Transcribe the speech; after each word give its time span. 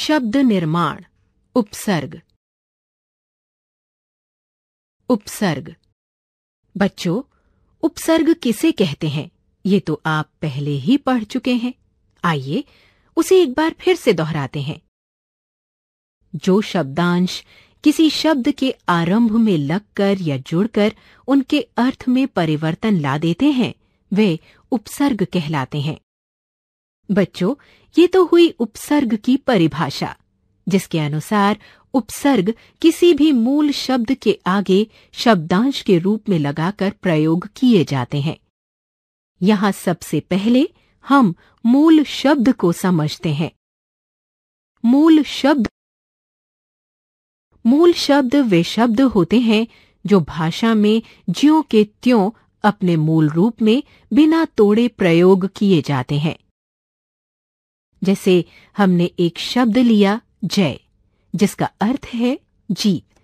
शब्द 0.00 0.36
निर्माण, 0.36 1.04
उपसर्ग। 1.54 2.22
उपसर्ग। 5.08 5.76
बच्चों, 6.76 7.22
उपसर्ग 7.82 8.34
किसे 8.34 8.72
कहते 8.72 9.08
हैं? 9.08 9.30
ये 9.66 9.80
तो 9.80 10.02
आप 10.06 10.26
पहले 10.42 10.70
ही 10.70 10.96
पढ़ 10.96 11.24
चुके 11.24 11.54
हैं। 11.54 11.74
आइए, 12.24 12.64
उसे 13.16 13.42
एक 13.42 13.52
बार 13.52 13.74
फिर 13.80 13.96
से 13.96 14.12
दोहराते 14.12 14.62
हैं। 14.62 14.80
जो 16.34 16.60
शब्दांश 16.60 17.44
किसी 17.84 18.10
शब्द 18.10 18.50
के 18.50 18.74
आरंभ 18.88 19.30
में 19.30 19.58
लगकर 19.58 20.16
या 20.20 20.36
जुड़कर 20.36 20.96
उनके 21.28 21.60
अर्थ 21.60 22.04
में 22.08 22.28
परिवर्तन 22.28 23.00
ला 23.00 23.18
देते 23.18 23.46
हैं, 23.46 23.74
वे 24.12 24.40
उपसर्ग 24.70 25.22
कहलाते 25.24 25.80
हैं। 25.80 26.00
बच्चों 27.10 27.54
ये 27.98 28.06
तो 28.06 28.24
हुई 28.24 28.48
उपसर्ग 28.58 29.14
की 29.16 29.36
परिभाषा, 29.36 30.14
जिसके 30.66 30.98
अनुसार 30.98 31.58
उपसर्ग 31.94 32.54
किसी 32.82 33.12
भी 33.14 33.30
मूल 33.32 33.70
शब्द 33.70 34.12
के 34.12 34.38
आगे 34.46 34.86
शब्दांश 35.14 35.80
के 35.82 35.98
रूप 35.98 36.28
में 36.28 36.38
लगाकर 36.38 36.90
प्रयोग 37.02 37.48
किए 37.56 37.84
जाते 37.84 38.20
हैं। 38.20 38.36
यहाँ 39.40 39.72
सबसे 39.72 40.20
पहले 40.20 40.66
हम 41.06 41.34
मूल 41.64 42.02
शब्द 42.04 42.52
को 42.52 42.72
समझते 42.72 43.32
हैं। 43.34 43.50
मूल 44.84 45.22
शब्द 45.22 45.68
मूल 47.64 47.92
शब्द 47.92 48.34
वे 48.36 48.62
शब्द 48.62 49.00
होते 49.00 49.40
हैं 49.40 49.66
जो 50.04 50.20
भाषा 50.20 50.74
में 50.74 51.02
ज्यों 51.30 51.62
के 51.62 51.84
त्यों 52.02 52.30
अपने 52.64 52.96
मूल 52.96 53.28
रूप 53.28 53.62
में 53.62 53.82
बिना 54.12 54.44
तोड़े 54.44 54.86
प्रयोग 54.88 55.48
किए 55.56 55.82
जाते 55.82 56.18
हैं। 56.18 56.36
जैसे 58.04 58.44
हमने 58.76 59.04
एक 59.18 59.38
शब्द 59.38 59.78
लिया, 59.78 60.20
जय, 60.44 60.80
जिसका 61.34 61.66
अर्थ 61.80 62.06
है 62.06 62.40
जीत। 62.70 63.20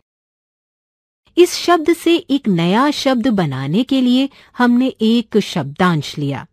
इस 1.38 1.54
शब्द 1.54 1.92
से 1.92 2.16
एक 2.16 2.48
नया 2.48 2.90
शब्द 2.90 3.28
बनाने 3.28 3.84
के 3.84 4.00
लिए 4.00 4.30
हमने 4.58 4.88
एक 4.88 5.38
शब्दांश 5.38 6.18
लिया। 6.18 6.46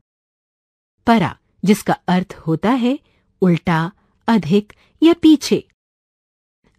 परा, 1.08 1.38
जिसका 1.66 1.94
अर्थ 2.08 2.34
होता 2.48 2.70
है 2.70 3.00
उल्टा, 3.42 3.92
अधिक 4.28 4.74
या 5.04 5.14
पीछे। 5.14 5.68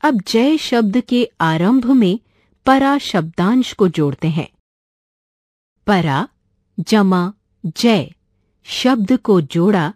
अब 0.02 0.22
जय 0.26 0.56
शब्द 0.56 1.00
के 1.00 1.30
आरंभ 1.40 1.86
में 1.86 2.20
परा 2.66 2.98
शब्दांश 2.98 3.72
को 3.72 3.88
जोड़ते 3.88 4.28
हैं। 4.28 4.48
परा, 5.86 6.28
जमा, 6.80 7.32
जय, 7.66 8.14
शब्द 8.64 9.16
को 9.16 9.40
जोड़ा 9.40 9.94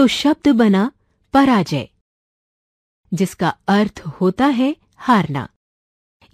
तो 0.00 0.06
शब्द 0.06 0.48
बना 0.48 0.90
पराजय, 1.34 1.88
जिसका 3.12 3.48
अर्थ 3.68 4.00
होता 4.20 4.46
है 4.46 4.76
हारना। 4.96 5.48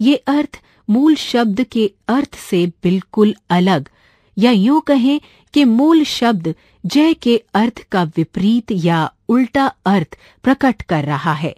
ये 0.01 0.15
अर्थ 0.15 0.59
मूल 0.89 1.15
शब्द 1.15 1.63
के 1.63 1.85
अर्थ 2.07 2.35
से 2.35 2.65
बिल्कुल 2.83 3.33
अलग, 3.49 3.89
या 4.37 4.51
यूँ 4.51 4.81
कहें 4.81 5.19
कि 5.53 5.65
मूल 5.65 6.03
शब्द 6.03 6.53
जय 6.85 7.13
के 7.13 7.37
अर्थ 7.53 7.81
का 7.91 8.03
विपरीत 8.17 8.71
या 8.71 8.99
उल्टा 9.29 9.65
अर्थ 9.85 10.17
प्रकट 10.43 10.81
कर 10.81 11.03
रहा 11.03 11.33
है। 11.33 11.55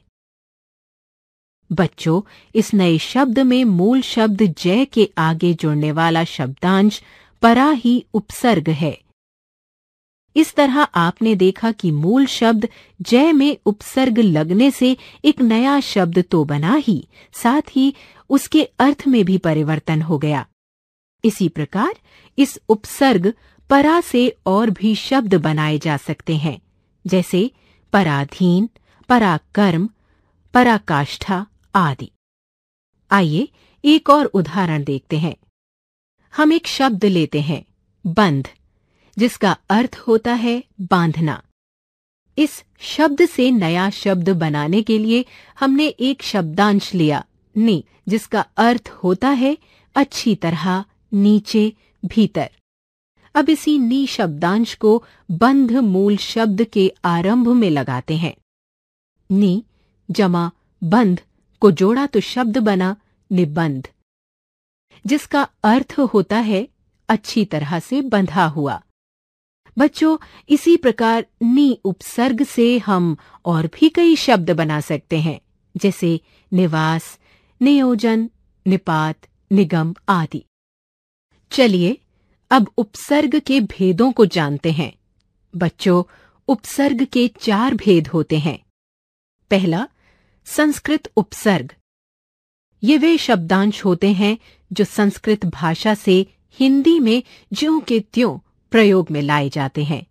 बच्चों, 1.72 2.22
इस 2.56 2.74
नए 2.74 2.98
शब्द 2.98 3.40
में 3.40 3.64
मूल 3.66 4.02
शब्द 4.02 4.42
जय 4.58 4.86
के 4.86 5.09
आगे 5.18 5.53
जुड़ने 5.53 5.92
वाला 5.92 6.24
शब्दांश 6.24 7.02
परा 7.42 7.69
ही 7.69 8.06
उपसर्ग 8.14 8.69
है। 8.69 8.98
इस 10.39 10.53
तरह 10.55 10.81
आपने 10.81 11.35
देखा 11.35 11.72
कि 11.72 11.91
मूल 11.91 12.25
शब्द 12.25 12.67
जय 13.01 13.31
में 13.31 13.57
उपसर्ग 13.66 14.19
लगने 14.19 14.72
से 14.72 14.95
एक 15.25 15.41
नया 15.41 15.79
शब्द 15.79 16.23
तो 16.31 16.44
बना 16.45 16.75
ही, 16.75 17.07
साथ 17.33 17.75
ही 17.75 17.94
उसके 18.29 18.63
अर्थ 18.79 19.03
में 19.07 19.23
भी 19.25 19.38
परिवर्तन 19.38 20.01
हो 20.01 20.17
गया। 20.17 20.45
इसी 21.23 21.50
प्रकार 21.50 21.94
इस 22.38 22.59
उपसर्ग 22.69 23.33
परा 23.69 24.00
से 24.01 24.35
और 24.45 24.69
भी 24.69 24.95
शब्द 24.95 25.35
बनाए 25.35 25.77
जा 25.77 25.97
सकते 25.97 26.35
हैं, 26.38 26.59
जैसे 27.06 27.51
पराधीन, 27.94 28.69
पराकर्म, 29.09 29.89
पराकाष्ठा 30.53 31.45
आदि। 31.75 32.11
आइए 33.11 33.47
एक 33.83 34.09
और 34.09 34.25
उदाहरण 34.25 34.83
देखते 34.83 35.17
हैं। 35.17 35.35
हम 36.33 36.53
एक 36.53 36.67
शब्द 36.67 37.06
लेते 37.06 37.41
हैं, 37.41 37.66
बंध। 38.06 38.47
जिसका 39.19 39.57
अर्थ 39.69 39.96
होता 40.07 40.34
है 40.34 40.63
बांधना। 40.81 41.44
इस 42.38 42.63
शब्द 42.80 43.25
से 43.25 43.52
नया 43.52 43.90
शब्द 43.90 44.30
बनाने 44.30 44.81
के 44.81 45.00
लिए 45.00 45.25
हमने 45.59 45.88
एक 45.88 46.24
शब्दांश 46.24 46.94
लिया, 46.94 47.25
नी, 47.57 47.84
जिसका 48.07 48.41
अर्थ 48.57 48.90
होता 49.03 49.30
है 49.30 49.57
अच्छी 49.96 50.35
तरह, 50.35 50.85
नीचे, 51.13 51.74
भीतर। 52.06 52.50
अब 53.35 53.50
इसी 53.50 53.80
नी 53.80 54.07
शब्दांश 54.07 54.75
को 54.75 55.03
बंध 55.31 55.72
मूल 55.72 56.18
शब्द 56.18 56.63
के 56.63 56.94
आरंभ 57.06 57.47
में 57.47 57.69
लगाते 57.69 58.18
हैं। 58.18 58.36
नी, 59.31 59.63
जमा, 60.12 60.51
बंध, 60.84 61.22
को 61.59 61.72
जोड़ा 61.72 62.07
तो 62.07 62.19
शब्द 62.19 62.57
बना, 62.57 62.96
निबंध। 63.31 63.90
जिसका 65.06 65.47
अर्थ 65.63 65.96
होता 66.00 66.38
है 66.38 66.69
अच्छी 67.09 67.46
तरह 67.46 67.80
से 67.80 68.01
बंधा 68.01 68.46
हुआ। 68.46 68.81
बच्चों, 69.78 70.18
इसी 70.50 70.78
प्रकार 70.78 71.25
नी 71.44 71.81
उपसर्ग 71.85 72.44
से 72.44 72.78
हम 72.78 73.18
और 73.46 73.68
भी 73.68 73.90
कई 73.90 74.16
शब्द 74.16 74.52
बना 74.52 74.81
सकते 74.81 75.19
हैं, 75.19 75.40
जैसे 75.78 76.22
निवास, 76.53 77.19
नियोजन, 77.62 78.30
निपात, 78.68 79.28
निगम 79.52 79.96
आदि। 80.09 80.44
चलिए, 81.52 81.97
अब 82.52 82.72
उपसर्ग 82.78 83.40
के 83.40 83.59
भेदों 83.59 84.12
को 84.12 84.25
जानते 84.25 84.72
हैं। 84.72 85.00
बच्चों, 85.56 86.03
उपसर्ग 86.47 87.06
के 87.06 87.28
चार 87.28 87.75
भेद 87.75 88.07
होते 88.07 88.40
हैं। 88.40 88.59
पहला, 89.51 89.88
संस्कृत 90.46 91.12
उपसर्ग। 91.18 91.75
ये 92.84 92.97
वे 92.97 93.18
शब्दांश 93.18 93.86
होते 93.86 94.13
हैं 94.13 94.38
जो 94.74 94.86
संस्कृत 94.86 95.46
भाषा 95.46 95.96
से 95.96 96.25
हिंदी 96.51 97.00
में 97.00 97.24
ज्यों 97.53 97.80
के 97.80 98.00
त्यों 98.00 98.49
प्रयोग 98.72 99.12
में 99.12 99.22
लाए 99.22 99.50
जाते 99.50 99.84
हैं, 99.84 100.06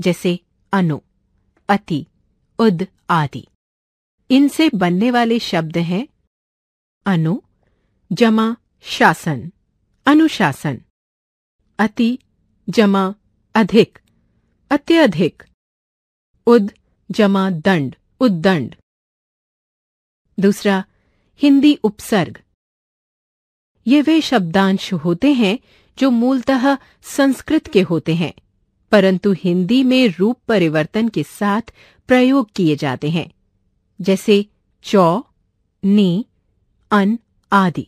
जैसे 0.00 0.40
अनु, 0.72 0.98
अति, 1.68 2.06
उद 2.58 2.86
आदि। 3.10 3.46
इनसे 4.30 4.70
बनने 4.74 5.10
वाले 5.10 5.38
शब्द 5.38 5.78
हैं 5.78 6.08
अनु, 7.06 7.40
जमा 8.12 8.56
शासन, 8.80 9.52
अनुशासन, 10.06 10.80
अति, 11.78 12.18
जमा 12.70 13.14
अधिक, 13.54 13.98
अत्यधिक, 14.70 15.42
उद, 16.46 16.72
जमा 17.10 17.50
दंड, 17.50 17.96
उद्दंड। 18.20 18.74
दूसरा, 20.40 20.84
हिंदी 21.36 21.74
उपसर्ग। 21.74 22.42
ये 23.86 24.02
वे 24.02 24.20
शब्दांश 24.20 24.92
होते 24.92 25.32
हैं 25.32 25.58
जो 25.98 26.10
मूलतः 26.10 26.76
संस्कृत 27.02 27.66
के 27.66 27.82
होते 27.82 28.14
हैं, 28.14 28.34
परंतु 28.92 29.32
हिंदी 29.32 29.84
में 29.84 30.14
रूप 30.18 30.40
परिवर्तन 30.48 31.08
के 31.08 31.22
साथ 31.22 31.62
प्रयोग 32.08 32.50
किए 32.52 32.76
जाते 32.76 33.10
हैं, 33.10 33.30
जैसे 34.00 34.46
चौ, 34.82 35.22
नी, 35.84 36.26
अन 36.90 37.18
आदि। 37.52 37.86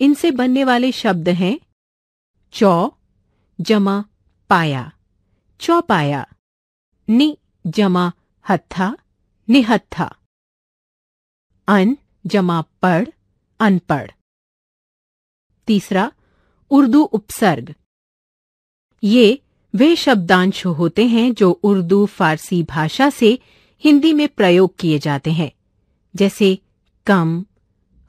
इनसे 0.00 0.30
बनने 0.30 0.64
वाले 0.64 0.92
शब्द 0.92 1.28
हैं 1.28 1.60
चौ, 2.52 2.90
जमा, 3.60 4.04
पाया। 4.50 4.92
चौपाया 5.60 6.26
नि, 7.08 7.38
जमा, 7.66 8.12
हत्था, 8.48 8.96
निहत्था। 9.48 10.16
अन, 11.68 11.96
जमा, 12.26 12.60
पढ़, 12.60 13.08
अनपढ़। 13.60 14.10
तीसरा 15.66 16.12
उर्दू 16.72 17.02
उपसर्ग। 17.02 17.74
ये 19.02 19.38
वे 19.74 19.94
शब्दांश 19.96 20.64
होते 20.66 21.06
हैं 21.06 21.32
जो 21.34 21.50
उर्दू 21.62 22.04
फारसी 22.06 22.62
भाषा 22.62 23.08
से 23.10 23.38
हिंदी 23.84 24.12
में 24.12 24.28
प्रयोग 24.28 24.76
किए 24.76 24.98
जाते 24.98 25.30
हैं, 25.30 25.50
जैसे 26.14 26.58
कम, 27.06 27.44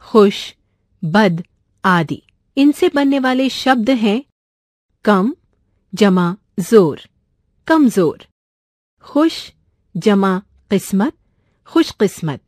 खुश, 0.04 0.56
बद 1.04 1.44
आदि। 1.84 2.22
इनसे 2.58 2.90
बनने 2.90 3.20
वाले 3.20 3.50
शब्द 3.50 3.90
हैं 3.90 4.22
कम, 5.06 5.34
जमा, 5.94 6.36
ज़ोर, 6.60 7.02
कमज़ोर। 7.68 8.26
खुश, 9.06 9.52
जमा, 9.96 10.42
किस्मत 10.72 11.14
खुश 11.70 11.92
किस्मत 11.92 12.42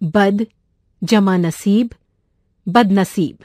बद, 0.00 0.46
जमा 1.02 1.36
नसीब, 1.36 1.94
बदनसीब। 2.66 3.44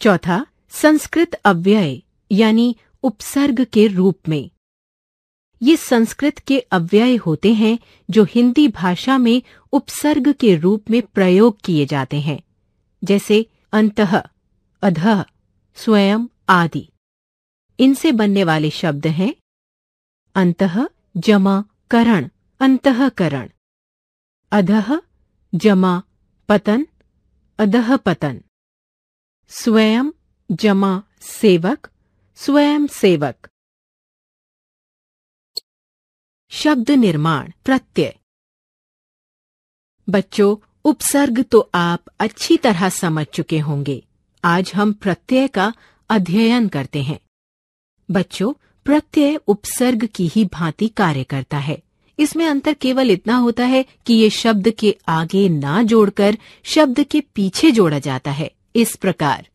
चौथा 0.00 0.44
संस्कृत 0.70 1.34
अव्यय, 1.34 2.02
यानी 2.32 2.76
उपसर्ग 3.02 3.64
के 3.64 3.86
रूप 3.86 4.18
में। 4.28 4.50
ये 5.62 5.76
संस्कृत 5.76 6.38
के 6.38 6.60
अव्यय 6.60 7.16
होते 7.16 7.54
हैं, 7.54 7.78
जो 8.10 8.24
हिंदी 8.24 8.68
भाषा 8.68 9.18
में 9.18 9.42
उपसर्ग 9.72 10.32
के 10.32 10.56
रूप 10.56 10.90
में 10.90 11.02
प्रयोग 11.02 11.60
किए 11.60 11.86
जाते 11.86 12.20
हैं, 12.20 12.40
जैसे 13.04 13.46
अंतः, 13.72 14.22
अध, 14.82 15.24
स्वयं 15.74 16.18
आदि। 16.48 16.88
इनसे 17.80 18.12
बनने 18.12 18.44
वाले 18.44 18.70
शब्द 18.70 19.06
हैं, 19.06 19.34
अंत, 20.34 20.88
जमा, 21.16 21.64
करण, 21.90 22.28
अंतःकरण। 22.60 23.50
अधः, 24.52 25.00
जमा, 25.54 26.02
पतन, 26.48 26.86
अधः 27.58 27.96
पतन। 27.96 28.40
स्वयं 29.48 30.04
जमा 30.50 31.02
सेवक, 31.20 31.88
स्वयं 32.36 32.86
सेवक। 32.86 33.48
शब्द 36.50 36.90
निर्माण, 36.90 37.50
प्रत्यय। 37.64 38.18
बच्चों, 40.08 40.56
उपसर्ग 40.84 41.42
तो 41.42 41.70
आप 41.74 42.04
अच्छी 42.20 42.56
तरह 42.56 42.88
समझ 42.88 43.26
चुके 43.26 43.58
होंगे। 43.58 44.06
आज 44.44 44.72
हम 44.74 44.92
प्रत्यय 44.92 45.48
का 45.48 45.72
अध्ययन 46.08 46.68
करते 46.68 47.02
हैं। 47.02 47.20
बच्चों, 48.10 48.52
प्रत्यय 48.84 49.36
उपसर्ग 49.36 50.06
की 50.06 50.26
ही 50.26 50.44
भांति 50.44 50.88
कार्य 50.88 51.24
करता 51.24 51.58
है। 51.58 51.82
इसमें 52.18 52.46
अंतर 52.46 52.74
केवल 52.74 53.10
इतना 53.10 53.36
होता 53.36 53.64
है 53.64 53.82
कि 54.06 54.14
ये 54.14 54.30
शब्द 54.30 54.70
के 54.70 54.98
आगे 55.08 55.48
ना 55.48 55.82
जोड़कर 55.82 56.38
शब्द 56.64 57.02
के 57.02 57.20
पीछे 57.20 57.70
जोड़ा 57.70 57.98
जाता 57.98 58.30
है। 58.30 58.54
इस 58.76 58.96
प्रकार। 58.96 59.46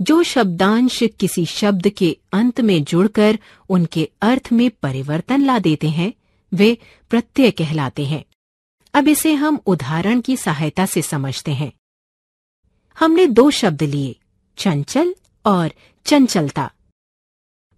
जो 0.00 0.22
शब्दांश 0.22 1.02
किसी 1.02 1.46
शब्द 1.46 1.88
के 1.88 2.16
अंत 2.32 2.60
में 2.60 2.84
जुड़कर 2.84 3.38
उनके 3.68 4.10
अर्थ 4.22 4.48
में 4.52 4.70
परिवर्तन 4.70 5.44
ला 5.44 5.58
देते 5.58 5.90
हैं, 5.90 6.12
वे 6.54 6.78
प्रत्यय 7.10 7.50
कहलाते 7.50 8.04
हैं। 8.04 8.24
अब 8.94 9.08
इसे 9.08 9.34
हम 9.34 9.60
उदाहरण 9.66 10.20
की 10.20 10.36
सहायता 10.36 10.86
से 10.86 11.02
समझते 11.02 11.52
हैं। 11.54 11.72
हमने 12.98 13.26
दो 13.26 13.50
शब्द 13.50 13.82
लिए, 13.82 14.16
चंचल 14.56 15.14
और 15.46 15.72
चंचलता। 16.04 16.72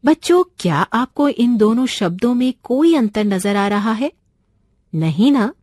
बच्चों, 0.05 0.45
क्या 0.59 0.77
आपको 0.77 1.29
इन 1.29 1.57
दोनों 1.57 1.87
शब्दों 1.87 2.35
में 2.35 2.55
कोई 2.63 2.95
अंतर 2.95 3.25
नज़र 3.25 3.57
आ 3.57 3.69
रहा 3.69 3.93
है? 3.93 4.13
नहीं 4.95 5.33
ना? 5.33 5.55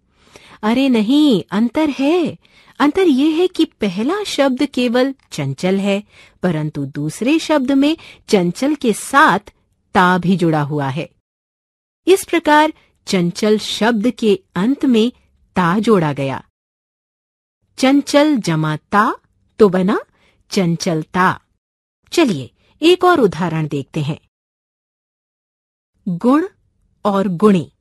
अरे 0.63 0.89
नहीं, 0.89 1.43
अंतर 1.51 1.89
है। 1.89 2.37
अंतर 2.79 3.07
यह 3.07 3.35
है 3.35 3.47
कि 3.47 3.65
पहला 3.65 4.23
शब्द 4.23 4.65
केवल 4.65 5.13
चंचल 5.31 5.77
है, 5.77 6.03
परंतु 6.43 6.85
दूसरे 6.85 7.37
शब्द 7.39 7.71
में 7.71 7.95
चंचल 8.27 8.75
के 8.75 8.93
साथ 8.93 9.53
ता 9.95 10.17
भी 10.17 10.37
जुड़ा 10.37 10.61
हुआ 10.61 10.89
है। 10.89 11.09
इस 12.07 12.23
प्रकार 12.23 12.73
चंचल 13.07 13.57
शब्द 13.57 14.09
के 14.09 14.39
अंत 14.55 14.85
में 14.85 15.11
ता 15.55 15.79
जोड़ा 15.79 16.13
गया। 16.13 16.43
चंचल 17.77 18.35
जमा 18.37 18.75
ता 18.91 19.05
तो 19.59 19.69
बना 19.69 19.99
चंचलता 20.51 21.39
चलिए 22.11 22.49
एक 22.81 23.03
और 23.03 23.19
उदाहरण 23.19 23.67
देखते 23.67 24.01
हैं। 24.01 24.19
गुण 26.07 26.47
और 27.05 27.27
गुणी। 27.27 27.71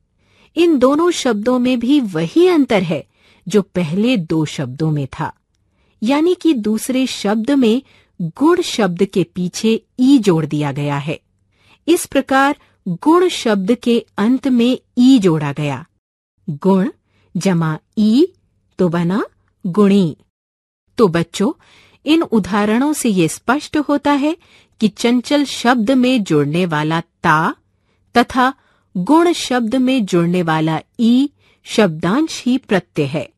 इन 0.55 0.77
दोनों 0.79 1.11
शब्दों 1.11 1.59
में 1.59 1.79
भी 1.79 1.99
वही 1.99 2.47
अंतर 2.47 2.83
है 2.83 3.03
जो 3.47 3.61
पहले 3.61 4.17
दो 4.17 4.45
शब्दों 4.45 4.91
में 4.91 5.07
था, 5.19 5.33
यानी 6.03 6.35
कि 6.35 6.53
दूसरे 6.53 7.07
शब्द 7.07 7.51
में 7.51 7.81
गुण 8.21 8.61
शब्द 8.61 9.03
के 9.03 9.23
पीछे 9.23 9.83
ई 9.99 10.17
जोड़ 10.17 10.45
दिया 10.45 10.71
गया 10.71 10.97
है। 10.97 11.19
इस 11.87 12.05
प्रकार 12.05 12.57
गुण 12.87 13.27
शब्द 13.27 13.75
के 13.75 14.05
अंत 14.17 14.47
में 14.47 14.79
ई 14.97 15.19
जोड़ा 15.19 15.53
गया। 15.53 15.85
गुण 16.49 16.91
जमा 17.37 17.79
ई 17.97 18.33
तो 18.79 18.89
बना 18.89 19.25
गुणी। 19.65 20.17
तो 20.97 21.07
बच्चों, 21.07 21.51
इन 22.05 22.21
उदाहरणों 22.21 22.93
से 22.93 23.09
ये 23.09 23.27
स्पष्ट 23.27 23.77
होता 23.77 24.11
है 24.11 24.37
कि 24.79 24.87
चंचल 24.87 25.45
शब्द 25.45 25.91
में 25.91 26.23
जुड़ने 26.23 26.65
वाला 26.65 27.01
ता 27.01 27.55
तथा 28.17 28.53
गुण 28.97 29.33
शब्द 29.33 29.75
में 29.75 30.05
जुड़ने 30.05 30.41
वाला 30.41 30.79
ई 30.99 31.29
शब्दांश 31.63 32.43
ही 32.45 32.57
प्रत्यय 32.57 33.05
है। 33.05 33.29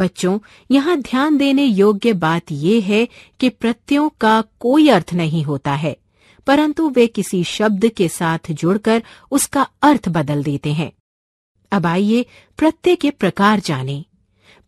बच्चों, 0.00 0.38
यहाँ 0.70 0.96
ध्यान 0.96 1.36
देने 1.38 1.64
योग्य 1.64 2.12
बात 2.12 2.52
यह 2.52 2.84
है 2.84 3.08
कि 3.40 3.48
प्रत्ययों 3.48 4.08
का 4.10 4.42
कोई 4.60 4.88
अर्थ 4.88 5.14
नहीं 5.14 5.42
होता 5.44 5.74
है, 5.74 5.96
परंतु 6.46 6.88
वे 6.88 7.06
किसी 7.06 7.44
शब्द 7.44 7.88
के 7.88 8.08
साथ 8.08 8.38
जुड़कर 8.50 9.02
उसका 9.30 9.62
अर्थ 9.82 10.08
बदल 10.08 10.42
देते 10.42 10.72
हैं। 10.72 10.92
अब 11.72 11.86
आइए 11.86 12.26
प्रत्यय 12.58 12.96
के 12.96 13.10
प्रकार 13.10 13.60
जानें। 13.60 14.04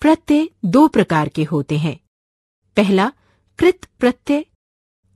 प्रत्यय 0.00 0.48
दो 0.64 0.88
प्रकार 0.88 1.28
के 1.28 1.44
होते 1.44 1.78
हैं। 1.78 2.00
पहला, 2.76 3.12
कृत 3.58 3.86
प्रत्यय, 4.00 4.44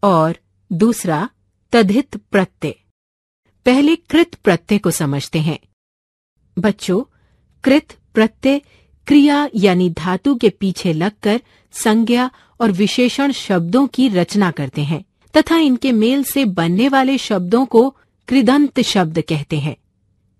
और 0.03 0.37
दूसरा, 0.73 1.31
तद्धित 1.73 2.17
प्रत्यय। 2.17 2.75
पहले 3.67 3.97
कृत 3.97 4.35
प्रत्यय 4.35 4.79
को 4.79 4.91
समझते 4.91 5.41
हैं। 5.41 5.59
बच्चों, 6.59 7.03
कृत 7.65 7.99
प्रत्यय 8.15 8.61
क्रिया 9.07 9.49
यानी 9.55 9.91
धातु 9.91 10.35
के 10.35 10.51
पीछे 10.51 10.93
लगकर 10.93 11.41
संज्ञा 11.73 12.31
और 12.61 12.71
विशेषण 12.73 13.33
शब्दों 13.33 13.87
की 13.87 14.09
रचना 14.09 14.51
करते 14.51 14.85
हैं, 14.85 15.05
तथा 15.37 15.57
इनके 15.57 15.93
मेल 15.93 16.25
से 16.25 16.45
बनने 16.45 16.89
वाले 16.89 17.19
शब्दों 17.19 17.67
को 17.67 17.97
कृदंत 18.29 18.81
शब्द 18.81 19.21
कहते 19.21 19.59
हैं। 19.59 19.77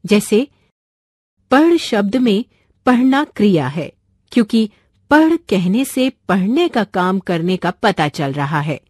जैसे, 0.07 0.49
पढ़ 1.51 1.77
शब्द 1.77 2.17
में 2.17 2.45
पढ़ना 2.87 3.25
क्रिया 3.25 3.69
है, 3.69 3.93
क्योंकि 4.33 4.71
पढ़ 5.11 5.37
कहने 5.37 5.85
से 5.85 6.11
पढ़ने 6.29 6.69
का 6.69 6.85
काम 6.85 7.19
करने 7.19 7.57
का 7.57 7.71
पता 7.71 8.09
चल 8.09 8.33
रहा 8.33 8.61
है। 8.61 8.81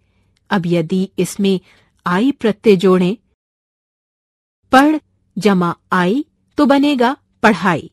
अब 0.50 0.62
यदि 0.66 1.10
इसमें 1.18 1.60
आई 2.06 2.32
प्रत्यय 2.32 2.76
जोड़ें, 2.76 3.16
पढ़ 4.72 4.96
जमा 5.38 5.74
आई 5.92 6.24
तो 6.58 6.66
बनेगा 6.66 7.16
पढ़ाई। 7.42 7.90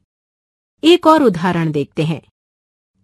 एक 0.83 1.07
और 1.07 1.23
उदाहरण 1.23 1.71
देखते 1.71 2.03
हैं। 2.03 2.21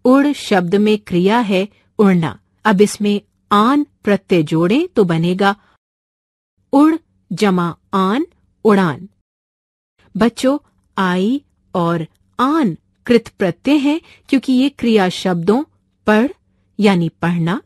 उड़ 0.04 0.32
शब्द 0.32 0.74
में 0.74 0.98
क्रिया 0.98 1.38
है 1.40 1.68
उड़ना। 1.98 2.38
अब 2.64 2.80
इसमें 2.80 3.20
आन 3.52 3.86
प्रत्यय 4.04 4.42
जोड़ें 4.42 4.88
तो 4.88 5.04
बनेगा 5.04 5.56
उड़ 6.72 6.96
जमा 7.32 7.76
आन 7.94 8.26
उड़ान। 8.64 9.08
बच्चों, 10.16 10.58
आई 10.98 11.44
और 11.74 12.06
आन 12.40 12.76
कृत 13.06 13.28
प्रत्यय 13.28 13.76
हैं 13.76 14.00
क्योंकि 14.28 14.52
ये 14.52 14.68
क्रिया 14.68 15.08
शब्दों 15.08 15.62
पढ़ 16.06 16.32
यानी 16.80 17.08
पढ़ना 17.08 17.60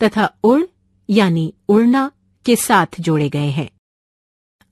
तथा 0.00 0.34
उड़ 0.44 0.62
यानी 1.10 1.54
उड़ना 1.68 2.10
के 2.46 2.56
साथ 2.56 3.00
जोड़े 3.00 3.28
गए 3.28 3.50
हैं। 3.50 3.70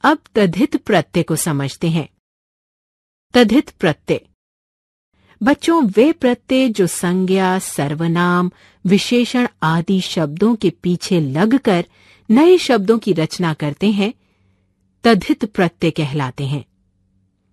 अब 0.03 0.19
तद्धित 0.35 0.77
प्रत्यय 0.77 1.23
को 1.23 1.37
समझते 1.37 1.91
हैं। 1.91 2.09
तद्धित 3.35 3.71
प्रत्यय। 3.71 4.27
बच्चों, 5.43 5.87
वे 5.87 6.13
प्रत्यय 6.13 6.69
जो 6.69 6.87
संज्ञा, 6.87 7.59
सर्वनाम, 7.59 8.51
विशेषण 8.87 9.49
आदि 9.63 10.01
शब्दों 10.01 10.57
के 10.57 10.71
पीछे 10.71 11.21
लगकर 11.21 11.85
नए 12.31 12.59
शब्दों 12.59 12.99
की 12.99 13.13
रचना 13.13 13.55
करते 13.55 13.91
हैं, 13.91 14.15
तद्धित 15.05 15.45
प्रत्यय 15.45 15.91
कहलाते 15.91 16.47
हैं। 16.47 16.65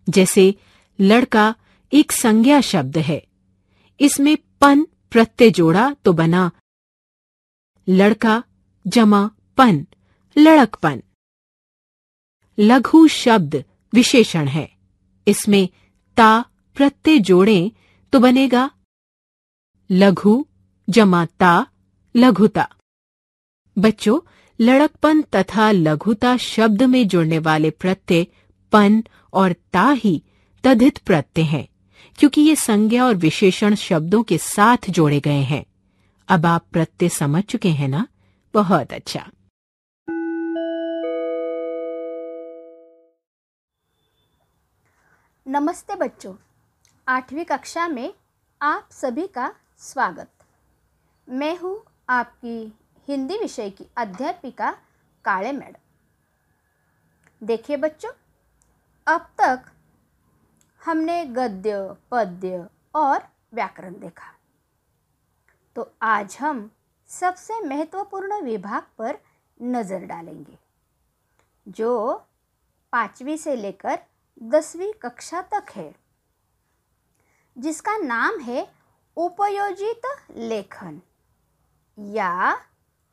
जैसे, 0.10 0.56
लड़का 1.02 1.56
एक 1.94 2.12
संज्ञा 2.12 2.62
शब्द 2.62 2.98
है। 2.98 3.28
इसमें 4.02 4.38
पन 4.62 4.88
प्रत्यय 5.12 5.52
जोड़ा 5.52 5.96
तो 6.06 6.14
बना, 6.14 6.52
लड़का 7.90 8.44
जमा 8.88 9.32
पन 9.58 9.88
लड़कपन 10.38 11.04
लघु 12.60 13.08
शब्द 13.08 13.66
विशेषण 13.94 14.48
है। 14.48 14.74
इसमें 15.28 15.70
ता 16.18 16.46
प्रत्यय 16.76 17.20
जोड़ें 17.20 17.72
तो 18.14 18.20
बनेगा 18.20 18.70
लघु 19.92 20.46
जमा 20.90 21.26
ता 21.26 21.68
लघुता। 22.16 22.68
बच्चों, 23.78 24.20
लड़कपन 24.60 25.22
तथा 25.22 25.72
लघुता 25.72 26.38
शब्द 26.38 26.84
में 26.84 27.08
जुड़ने 27.08 27.40
वाले 27.40 27.70
प्रत्यय 27.70 28.28
पन 28.72 29.04
और 29.34 29.54
ता 29.74 29.90
ही 29.92 30.24
तद्धित 30.64 30.98
प्रत्यय 30.98 31.46
हैं, 31.46 31.68
क्योंकि 32.18 32.42
ये 32.42 32.56
संज्ञा 32.56 33.06
और 33.06 33.16
विशेषण 33.16 33.76
शब्दों 33.76 34.24
के 34.24 34.38
साथ 34.38 34.90
जोड़े 34.90 35.20
गए 35.20 35.42
हैं। 35.44 35.66
अब 36.28 36.46
आप 36.46 36.66
प्रत्यय 36.72 37.10
समझ 37.10 37.44
चुके 37.44 37.70
हैं 37.70 37.88
ना? 37.88 38.08
बहुत 38.54 38.94
अच्छा। 38.94 39.30
नमस्ते 45.48 45.96
बच्चों 45.96 46.34
आठवीं 47.08 47.44
कक्षा 47.46 47.88
में 47.88 48.14
आप 48.62 48.90
सभी 48.92 49.26
का 49.28 49.50
स्वागत। 49.80 50.30
मैं 51.28 51.58
हूँ 51.60 51.84
आपकी 52.10 52.74
हिंदी 53.08 53.38
विषय 53.38 53.70
की 53.70 53.86
अध्यापिका 53.98 54.70
काले 55.26 55.52
मैडम। 55.52 57.46
देखिए 57.46 57.78
बच्चों, 57.78 58.12
अब 59.08 59.26
तक 59.42 59.66
हमने 60.82 61.26
गद्य, 61.28 61.74
पद्य 62.12 62.66
और 62.96 63.28
व्याकरण 63.54 64.00
देखा। 64.00 64.32
तो 65.76 65.92
आज 66.02 66.38
हम 66.42 66.70
सबसे 67.10 67.60
महत्वपूर्ण 67.62 68.42
विभाग 68.44 68.84
पर 68.98 69.18
नज़र 69.60 70.06
डालेंगे, 70.06 70.58
जो 71.68 72.14
पाँचवीं 72.94 73.38
से 73.38 73.56
लेकर 73.56 74.00
दसवीं 74.42 74.92
कक्षा 75.02 75.42
तक 75.54 75.72
है। 75.72 76.03
जिसका 77.58 77.98
नाम 77.98 78.40
है 78.40 78.66
उपयोजित 79.16 80.02
लेखन 80.38 81.02
या 82.00 82.56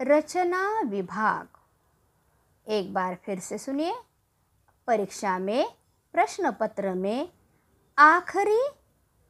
रचना 0.01 0.81
विभाग। 0.81 1.49
एक 2.67 2.93
बार 2.95 3.15
फिर 3.15 3.39
से 3.39 3.59
सुनिए। 3.59 3.95
परीक्षा 4.87 5.39
में, 5.39 5.67
प्रश्न 6.13 6.51
पत्र 6.51 6.95
में 6.95 7.29
आखिरी 7.99 8.61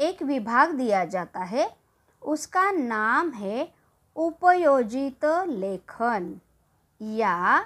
एक 0.00 0.22
विभाग 0.22 0.70
दिया 0.70 1.04
जाता 1.04 1.40
है। 1.40 1.76
उसका 2.22 2.70
नाम 2.70 3.30
है 3.30 3.74
उपयोजित 4.16 5.24
लेखन 5.48 6.40
या 7.00 7.64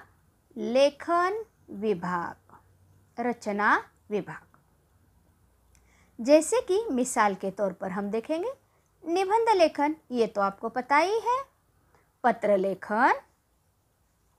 लेखन 0.56 1.44
विभाग, 1.70 2.56
रचना 3.20 3.84
विभाग। 4.10 4.53
जैसे 6.20 6.60
कि 6.60 6.86
मिसाल 6.90 7.34
के 7.34 7.50
तौर 7.50 7.72
पर 7.72 7.90
हम 7.90 8.10
देखेंगे। 8.10 8.52
निबंध 9.08 9.48
लेखन, 9.56 9.96
ये 10.10 10.26
तो 10.26 10.40
आपको 10.40 10.68
पता 10.68 10.96
ही 10.96 11.20
है। 11.20 11.44
पत्र 12.24 12.56
लेखन, 12.56 13.14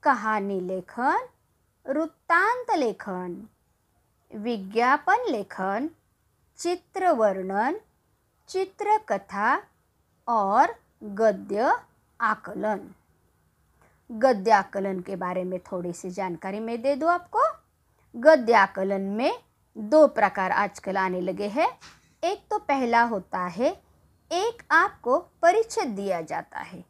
कहानी 0.04 0.60
लेखन, 0.60 1.28
वृत्तांत 1.88 2.72
लेखन, 2.76 3.48
विज्ञापन 4.36 5.26
लेखन, 5.30 5.90
चित्र 6.58 7.10
वर्णन, 7.10 7.80
चित्रकथा 8.48 9.64
और 10.28 10.76
गद्य 11.04 11.76
आकलन। 12.22 12.90
गद्य 14.12 14.52
आकलन 14.52 15.00
के 15.00 15.16
बारे 15.16 15.44
में 15.44 15.60
थोड़ी 15.60 15.94
सी 15.94 16.12
जानकारी 16.12 16.60
मैं 16.60 16.82
दे 16.82 16.96
दूँ 16.96 17.10
आपको। 17.10 17.40
गद्य 18.16 18.54
आकलन 18.54 19.02
में 19.02 19.45
दो 19.76 20.08
प्रकार 20.08 20.52
आजकल 20.52 20.98
आने 20.98 21.22
लगे 21.22 21.48
हैं। 21.48 21.68
एक 22.24 22.46
तो 22.50 22.58
पहला 22.60 23.02
होता 23.04 23.40
है, 23.40 23.70
एक 24.32 24.64
आपको 24.72 25.18
परिच्छेद 25.42 25.88
दिया 25.88 26.22
जाता 26.22 26.60
है 26.60 26.84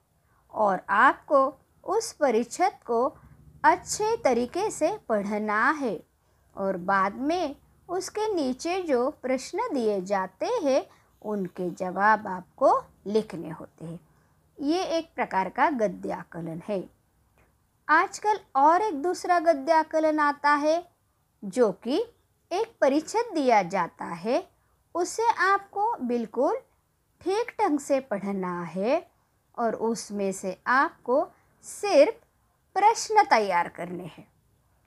और 0.54 0.82
आपको 0.90 1.48
उस 1.84 2.12
परिच्छेद 2.14 2.72
को 2.86 3.06
अच्छे 3.64 4.16
तरीके 4.18 4.70
से 4.72 4.98
पढ़ना 5.10 5.70
है 5.72 6.00
और 6.56 6.78
बाद 6.78 7.16
में 7.16 7.56
उसके 7.90 8.34
नीचे 8.34 8.82
जो 8.82 9.10
प्रश्न 9.22 9.68
दिए 9.74 10.02
जाते 10.02 10.50
हैं, 10.64 10.86
उनके 11.22 11.70
जवाब 11.70 12.28
आपको 12.28 12.72
लिखने 13.08 13.50
होते 13.50 13.86
हैं। 13.86 14.00
ये 14.58 14.84
एक 14.98 15.10
प्रकार 15.16 15.50
का 15.50 15.70
गद्याकलन 15.70 16.62
है। 16.68 16.84
आजकल 17.90 18.40
और 18.56 18.82
एक 18.82 19.02
दूसरा 19.02 19.40
गद्याकलन 19.40 20.20
आता 20.20 20.54
है, 20.56 20.84
जो 21.44 21.72
कि 21.72 22.04
एक 22.52 22.76
परिच्छेद 22.82 23.34
दिया 23.34 23.62
जाता 23.64 24.06
है, 24.06 24.48
उसे 24.96 25.30
आपको 25.30 25.92
बिल्कुल 26.02 26.58
ठीक 27.22 27.52
ढंग 27.62 27.80
से 27.80 28.00
पढ़ना 28.00 28.62
है 28.64 29.08
और 29.58 29.76
उसमें 29.76 30.32
से 30.32 30.58
आपको 30.68 31.28
सिर्फ़ 31.64 32.24
प्रश्न 32.76 33.24
तैयार 33.24 33.68
करने 33.68 34.04
हैं। 34.04 34.28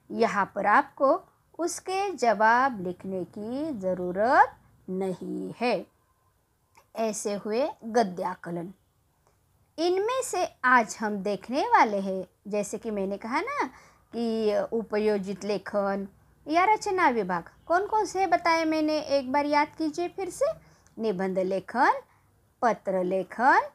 यहाँ 0.09 0.51
पर 0.55 0.65
आपको 0.65 1.19
उसके 1.59 2.11
जवाब 2.11 2.81
लिखने 2.81 3.23
की 3.23 3.79
ज़रूरत 3.79 4.55
नहीं 4.89 5.53
है। 5.61 5.85
ऐसे 6.95 7.33
हुए 7.33 7.67
गद्याकलन। 7.85 8.73
इनमें 9.77 10.21
से 10.23 10.45
आज 10.65 10.97
हम 10.99 11.17
देखने 11.17 11.61
वाले 11.61 11.99
हैं, 11.99 12.27
जैसे 12.47 12.77
कि 12.77 12.91
मैंने 12.91 13.17
कहा 13.17 13.41
ना 13.41 13.65
कि 14.15 14.59
उपयोजित 14.77 15.45
लेखन 15.45 16.07
या 16.49 16.63
रचना 16.65 17.09
विभाग 17.09 17.49
कौन 17.65 17.85
कौन 17.85 18.05
से 18.05 18.25
बताए 18.27 18.63
मैंने? 18.65 18.99
एक 18.99 19.31
बार 19.31 19.45
याद 19.45 19.67
कीजिए 19.77 20.07
फिर 20.07 20.29
से। 20.29 20.45
निबंध 20.97 21.39
लेखन, 21.39 21.99
पत्र 22.61 23.03
लेखन, 23.03 23.69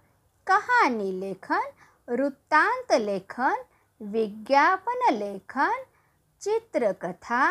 कहानी 0.47 1.11
लेखन, 1.13 1.63
वृत्तांत 2.09 2.93
लेखन, 2.93 3.65
विज्ञापन 4.01 5.13
लेखन, 5.15 5.85
चित्रकथा 6.41 7.45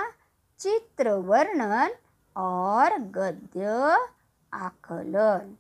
चित्र 0.60 1.12
वर्णन 1.12 1.96
और 2.36 2.98
गद्य 3.00 3.68
आकलन। 4.54 5.56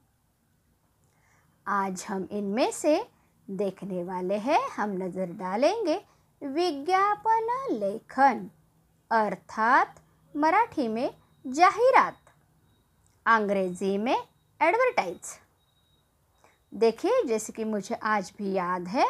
आज 1.67 2.05
हम 2.10 2.27
इनमें 2.32 2.72
से 2.72 3.05
देखने 3.48 4.03
वाले 4.03 4.38
हैं। 4.38 4.62
हम 4.70 4.91
नज़र 4.93 5.32
डालेंगे 5.34 5.96
विज्ञापन 6.41 7.48
लेखन। 7.72 8.50
अर्थात 9.13 9.96
मराठी 10.36 10.88
में 10.88 11.13
जाहिरात 11.48 12.17
अंग्रेज़ी 13.25 13.98
में 13.98 14.15
एडवर्टाइज 14.62 15.39
देखिए 16.74 17.24
जैसे 17.24 17.53
कि 17.53 17.63
मुझे 17.63 17.96
आज 17.96 18.34
भी 18.38 18.53
याद 18.53 18.88
है 18.88 19.05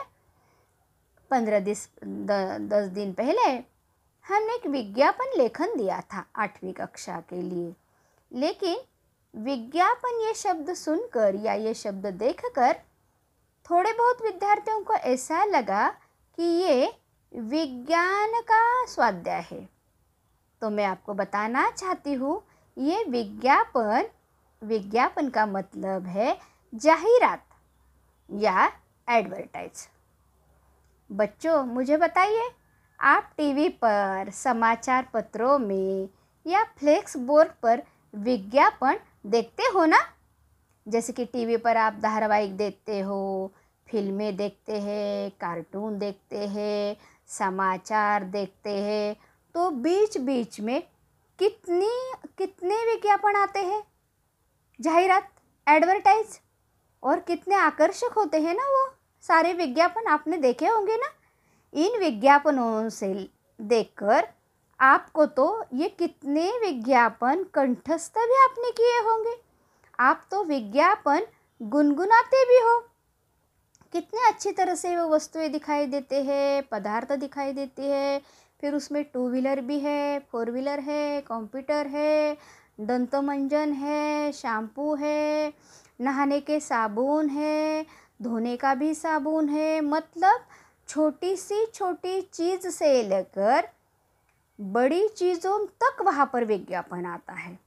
पंद्रह 1.31 1.59
दिस 1.59 1.87
द, 2.03 2.31
दस 2.71 2.87
दिन 2.87 3.13
पहले 3.13 3.47
हमने 4.27 4.55
एक 4.55 4.67
विज्ञापन 4.67 5.37
लेखन 5.37 5.77
दिया 5.77 6.01
था 6.01 6.25
आठवीं 6.35 6.73
कक्षा 6.73 7.19
के 7.19 7.41
लिए। 7.41 7.73
लेकिन 8.31 8.77
विज्ञापन 9.35 10.21
ये 10.27 10.33
शब्द 10.33 10.73
सुनकर 10.73 11.35
या 11.35 11.53
ये 11.53 11.73
शब्द 11.73 12.05
देखकर 12.05 12.73
थोड़े 13.69 13.93
बहुत 13.93 14.21
विद्यार्थियों 14.21 14.81
को 14.83 14.93
ऐसा 14.93 15.43
लगा 15.43 15.89
कि 16.37 16.43
ये 16.43 16.93
विज्ञान 17.35 18.41
का 18.41 18.85
स्वाध्याय 18.85 19.45
है। 19.51 19.72
तो 20.63 20.69
मैं 20.69 20.85
आपको 20.85 21.13
बताना 21.13 21.69
चाहती 21.69 22.13
हूँ, 22.13 22.43
ये 22.77 23.03
विज्ञापन 23.03 24.05
विज्ञापन 24.63 25.29
का 25.29 25.45
मतलब 25.45 26.05
है 26.05 26.37
जाहिरात 26.75 27.45
या 28.31 28.71
एडवर्टाइज। 29.09 29.71
बच्चों, 31.11 31.63
मुझे 31.63 31.97
बताइए, 31.97 32.49
आप 32.99 33.31
टीवी 33.37 33.69
पर, 33.69 34.29
समाचार 34.29 35.07
पत्रों 35.13 35.59
में 35.59 36.09
या 36.47 36.63
फ्लेक्स 36.63 37.17
बोर्ड 37.17 37.51
पर 37.63 37.83
विज्ञापन 38.15 38.95
देखते 39.25 39.63
हो 39.63 39.85
ना? 39.85 39.97
जैसे 40.87 41.13
कि 41.13 41.25
टीवी 41.25 41.57
पर 41.57 41.77
आप 41.77 41.93
धारावाहिक 41.93 42.57
देखते 42.57 42.99
हो, 42.99 43.51
फ़िल्में 43.91 44.35
देखते 44.35 44.79
हैं, 44.79 45.31
कार्टून 45.31 45.99
देखते 45.99 46.47
हैं, 46.47 46.97
समाचार 47.27 48.23
देखते 48.23 48.69
हैं 48.69 49.15
तो 49.55 49.69
बीच 49.69 50.17
बीच 50.17 50.59
में 50.59 50.83
कितनी, 51.39 52.11
कितने 52.37 52.75
विज्ञापन 52.75 53.35
आते 53.35 53.59
हैं? 53.59 53.83
जाहिरात 54.81 55.31
एडवर्टाइज 55.67 56.39
और 57.03 57.19
कितने 57.19 57.55
आकर्षक 57.55 58.13
होते 58.17 58.41
हैं 58.41 58.53
ना 58.55 58.63
वो? 58.63 58.93
सारे 59.21 59.53
विज्ञापन 59.53 60.07
आपने 60.07 60.37
देखे 60.37 60.67
होंगे 60.67 60.95
ना? 60.95 61.07
इन 61.73 61.99
विज्ञापनों 61.99 62.89
से 62.89 63.29
देखकर 63.61 64.27
आपको 64.79 65.25
तो 65.25 65.65
ये 65.73 65.87
कितने 65.89 66.51
विज्ञापन 66.65 67.43
कंठस्थ 67.43 68.13
भी 68.17 68.43
आपने 68.43 68.71
किए 68.71 68.99
होंगे। 68.99 69.35
आप 69.99 70.25
तो 70.31 70.43
विज्ञापन 70.43 71.21
गुनगुनाते 71.61 72.45
भी 72.45 72.59
हो। 72.59 72.79
कितने 73.91 74.27
अच्छी 74.27 74.51
तरह 74.51 74.75
से 74.75 74.97
वो 74.97 75.09
वस्तुएँ 75.09 75.49
दिखाई 75.49 75.85
देते 75.85 76.23
हैं, 76.23 76.63
पदार्थ 76.63 77.11
दिखाई 77.11 77.53
देते 77.53 77.81
हैं 77.81 78.21
फिर 78.63 78.75
उसमें 78.75 79.03
टू 79.03 79.29
व्हीलर 79.29 79.61
भी 79.61 79.79
है, 79.79 80.19
फोर 80.19 80.51
व्हीलर 80.51 80.79
है, 80.79 81.21
कंप्यूटर 81.21 81.87
है, 81.87 82.37
दंतमंजन 82.79 83.73
है, 83.73 84.31
शैम्पू 84.31 84.95
है, 84.95 85.53
नहाने 86.01 86.39
के 86.39 86.59
साबुन 86.59 87.29
है, 87.29 87.85
धोने 88.21 88.57
का 88.57 88.75
भी 88.75 88.93
साबुन 88.93 89.49
है। 89.49 89.81
मतलब 89.81 90.45
छोटी 90.87 91.35
सी 91.35 91.65
छोटी 91.65 92.21
चीज़ 92.21 92.67
से 92.67 93.03
लेकर 93.03 93.67
बड़ी 94.61 95.07
चीज़ों 95.07 95.65
तक 95.65 96.01
वहाँ 96.01 96.29
पर 96.33 96.45
विज्ञापन 96.45 97.05
आता 97.05 97.33
है। 97.33 97.59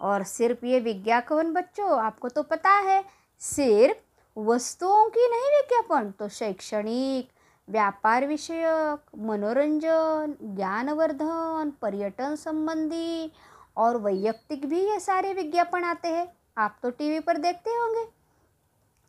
और 0.00 0.22
सिर्फ़ 0.22 0.66
ये 0.66 0.80
विज्ञापन 0.80 1.52
बच्चों, 1.52 2.00
आपको 2.00 2.28
तो 2.28 2.42
पता 2.42 2.70
है, 2.70 3.04
सिर्फ़ 3.40 3.98
वस्तुओं 4.38 5.08
की 5.08 5.28
नहीं 5.30 5.50
विज्ञापन 5.56 6.10
तो 6.10 6.28
शैक्षणिक 6.28 7.28
व्यापार 7.68 8.26
विषयक, 8.26 9.00
मनोरंजन, 9.18 10.34
ज्ञानवर्धन, 10.56 11.72
पर्यटन 11.82 12.34
संबंधी 12.36 13.32
और 13.76 13.96
वैयक्तिक 13.96 14.66
भी 14.66 14.80
ये 14.80 14.98
सारे 15.00 15.32
विज्ञापन 15.34 15.84
आते 15.84 16.08
हैं। 16.08 16.26
आप 16.58 16.78
तो 16.82 16.90
टीवी 16.90 17.20
पर 17.20 17.36
देखते 17.38 17.70
होंगे। 17.70 18.04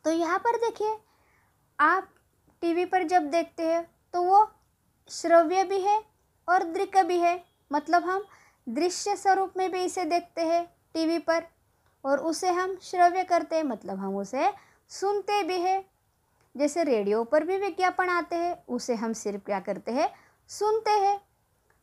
तो 0.04 0.10
यहाँ 0.10 0.38
पर 0.38 0.56
देखिए, 0.58 0.96
आप 1.78 2.08
टीवी 2.62 2.84
पर 2.84 3.02
जब 3.02 3.30
देखते 3.30 3.62
हैं 3.62 3.82
तो 4.14 4.22
वो 4.22 4.46
श्रव्य 5.10 5.64
भी 5.64 5.80
है 5.80 6.02
और 6.48 6.62
दृक 6.64 6.96
भी 6.98 7.18
है। 7.18 7.42
मतलब 7.70 8.04
हम 8.04 8.24
दृश्य 8.66 9.16
स्वरूप 9.16 9.52
में 9.56 9.70
भी 9.72 9.84
इसे 9.84 10.04
देखते 10.04 10.42
हैं 10.42 10.64
टीवी 10.94 11.18
पर 11.20 11.42
और 12.04 12.20
उसे 12.20 12.50
हम 12.50 12.76
श्रव्य 12.82 13.24
करते 13.24 13.56
हैं। 13.56 13.64
मतलब 13.64 13.98
हम 13.98 14.16
उसे 14.16 14.50
सुनते 14.90 15.42
भी 15.42 15.58
हैं 15.60 15.84
जैसे 16.56 16.84
रेडियो 16.84 17.24
पर 17.24 17.44
भी 17.44 17.58
विज्ञापन 17.58 18.08
आते 18.08 18.36
हैं 18.36 18.64
उसे 18.68 18.94
हम 18.94 19.12
सिर्फ़ 19.12 19.44
क्या 19.44 19.60
करते 19.60 19.92
हैं? 19.92 20.14
सुनते 20.48 20.90
हैं। 20.90 21.20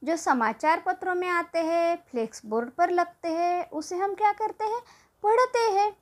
जो 0.03 0.17
समाचार 0.17 0.83
पत्रों 0.85 1.15
में 1.15 1.27
आते 1.27 1.59
हैं 1.59 2.03
फ्लेक्स 2.11 2.45
बोर्ड 2.45 2.69
पर 2.69 2.89
लगते 2.89 3.27
हैं 3.27 3.69
उसे 3.69 3.95
हम 3.95 4.13
क्या 4.15 4.31
करते 4.31 4.63
हैं? 4.63 4.81
पढ़ते 5.23 5.59
हैं। 5.59 5.97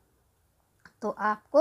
तो 1.01 1.09
आपको 1.09 1.59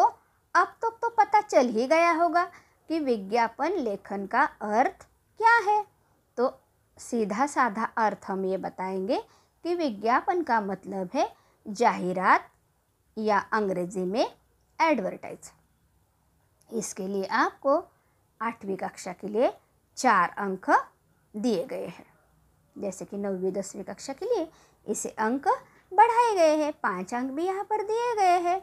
अब 0.55 0.67
तक 0.67 0.75
तो, 0.83 0.91
तो 0.91 1.09
पता 1.09 1.41
चल 1.41 1.69
ही 1.69 1.87
गया 1.87 2.13
होगा 2.13 2.45
कि 2.89 2.99
विज्ञापन 2.99 3.73
लेखन 3.73 4.27
का 4.27 4.43
अर्थ 4.45 5.07
क्या 5.39 5.73
है। 5.73 5.87
तो 6.37 6.61
सीधा 6.99 7.47
साधा 7.47 7.85
अर्थ 7.85 8.19
हम 8.27 8.45
ये 8.45 8.57
बताएँगे 8.57 9.25
कि 9.63 9.75
विज्ञापन 9.75 10.43
का 10.43 10.61
मतलब 10.61 11.11
है 11.15 11.33
जाहिरात 11.69 12.51
या 13.19 13.39
अंग्रेज़ी 13.39 14.05
में 14.05 14.35
एडवर्टाइज। 14.81 15.53
इसके 16.71 17.07
लिए 17.07 17.25
आपको 17.25 17.83
आठवीं 18.41 18.77
कक्षा 18.77 19.13
के 19.13 19.29
लिए 19.29 19.53
चार 19.99 20.35
अंक 20.39 20.71
दिए 21.35 21.65
गए 21.65 21.87
हैं। 21.87 22.07
जैसे 22.77 23.05
कि 23.05 23.17
नौवीं, 23.17 23.53
दसवीं 23.53 23.85
कक्षा 23.85 24.13
के 24.13 24.27
लिए 24.27 24.49
इसे 24.87 25.09
अंक 25.09 25.49
बढ़ाए 25.93 26.35
गए 26.35 26.57
हैं, 26.57 26.73
पाँच 26.73 27.15
अंक 27.15 27.31
भी 27.33 27.45
यहाँ 27.45 27.65
पर 27.65 27.83
दिए 27.83 28.15
गए 28.17 28.39
हैं। 28.41 28.61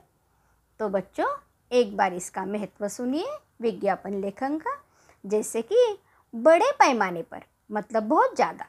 तो 0.79 0.89
बच्चों, 0.89 1.27
एक 1.71 1.95
बार 1.97 2.13
इसका 2.13 2.45
महत्व 2.45 2.87
सुनिए, 2.87 3.37
विज्ञापन 3.61 4.21
लेखन 4.21 4.57
का। 4.57 4.77
जैसे 5.23 5.61
कि 5.61 5.97
बड़े 6.33 6.71
पैमाने 6.71 7.21
पर 7.21 7.43
मतलब 7.69 8.03
बहुत 8.03 8.35
ज़्यादा, 8.35 8.65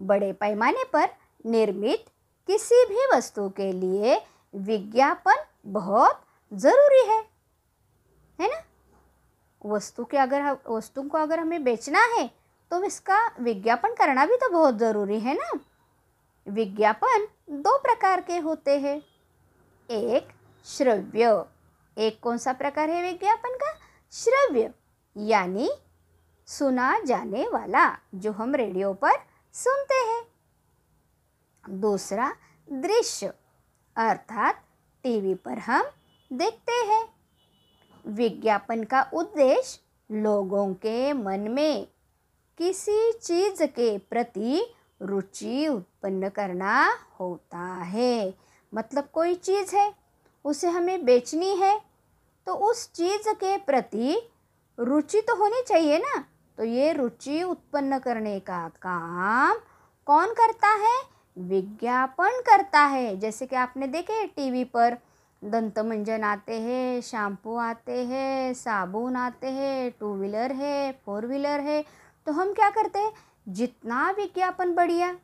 बड़े 0.00 0.32
पैमाने 0.32 0.84
पर 0.92 1.08
निर्मित 1.44 2.04
किसी 2.48 2.84
भी 2.84 3.06
वस्तु 3.14 3.48
के 3.50 3.72
लिए 3.72 4.20
विज्ञापन 4.54 5.44
बहुत 5.66 6.20
ज़रूरी 6.52 7.06
है। 7.08 7.24
है 8.40 8.48
ना? 8.48 8.62
वस्तु 9.64 10.04
के 10.04 10.16
अगर 10.16 10.56
वस्तु 10.68 11.02
को 11.02 11.18
अगर 11.18 11.40
हमें 11.40 11.64
बेचना 11.64 12.00
है 12.00 12.30
तो 12.70 12.82
इसका 12.84 13.18
विज्ञापन 13.40 13.94
करना 13.94 14.26
भी 14.26 14.36
तो 14.36 14.48
बहुत 14.50 14.78
ज़रूरी 14.78 15.20
है 15.20 15.34
ना? 15.34 15.50
विज्ञापन 16.48 17.26
दो 17.50 17.78
प्रकार 17.78 18.20
के 18.20 18.38
होते 18.38 18.78
हैं। 18.78 19.02
एक, 19.90 20.28
श्रव्य। 20.64 21.44
एक 21.98 22.20
कौन 22.20 22.38
सा 22.38 22.52
प्रकार 22.52 22.90
है 22.90 23.02
विज्ञापन 23.02 23.56
का? 23.62 23.72
श्रव्य, 24.12 24.70
यानी 25.16 25.70
सुना 26.46 26.98
जाने 26.98 27.48
वाला, 27.48 27.98
जो 28.14 28.32
हम 28.32 28.54
रेडियो 28.54 28.92
पर 28.94 29.12
सुनते 29.54 29.94
हैं। 29.94 31.80
दूसरा, 31.80 32.34
दृश्य, 32.68 33.32
अर्थात 33.96 34.64
टीवी 35.02 35.34
पर 35.34 35.58
हम 35.58 35.86
देखते 36.32 36.72
हैं। 36.72 37.15
विज्ञापन 38.06 38.82
का 38.84 39.02
उद्देश्य 39.14 39.80
लोगों 40.10 40.72
के 40.74 41.12
मन 41.12 41.40
में 41.50 41.86
किसी 42.58 43.12
चीज़ 43.12 43.62
के 43.62 43.96
प्रति 43.98 44.74
रुचि 45.02 45.66
उत्पन्न 45.68 46.28
करना 46.28 46.88
होता 47.20 47.64
है। 47.82 48.34
मतलब 48.72 49.08
कोई 49.12 49.34
चीज़ 49.34 49.74
है, 49.76 49.92
उसे 50.44 50.68
हमें 50.68 51.04
बेचनी 51.04 51.54
है 51.56 51.80
तो 52.46 52.54
उस 52.64 52.92
चीज़ 52.92 53.28
के 53.34 53.56
प्रति 53.58 54.16
रुचि 54.78 55.20
तो 55.20 55.34
होनी 55.36 55.62
चाहिए 55.68 55.98
ना। 55.98 56.24
तो 56.58 56.64
ये 56.64 56.92
रुचि 56.92 57.42
उत्पन्न 57.42 57.98
करने 57.98 58.38
का 58.40 58.68
काम 58.82 59.56
कौन 60.06 60.32
करता 60.32 60.68
है? 60.76 61.00
विज्ञापन 61.38 62.40
करता 62.40 62.80
है। 62.80 63.16
जैसे 63.16 63.46
कि 63.46 63.56
आपने 63.56 63.86
देखे 63.86 64.26
टीवी 64.26 64.64
पर 64.64 64.96
दंत 65.44 65.78
मंजन 65.78 66.22
आते 66.22 66.60
हैं, 66.60 67.00
शैम्पू 67.00 67.56
आते 67.56 68.04
हैं, 68.04 68.54
साबुन 68.54 69.16
आते 69.16 69.46
हैं, 69.46 69.92
टू 70.00 70.14
व्हीलर 70.14 70.52
है, 70.52 71.00
फोर 71.06 71.26
व्हीलर 71.26 71.60
है। 71.60 71.84
तो 72.26 72.32
हम 72.32 72.52
क्या 72.52 72.70
करते 72.70 72.98
हैं? 72.98 73.12
जितना 73.48 74.10
विज्ञापन 74.10 74.74
बढ़िया 74.74 75.16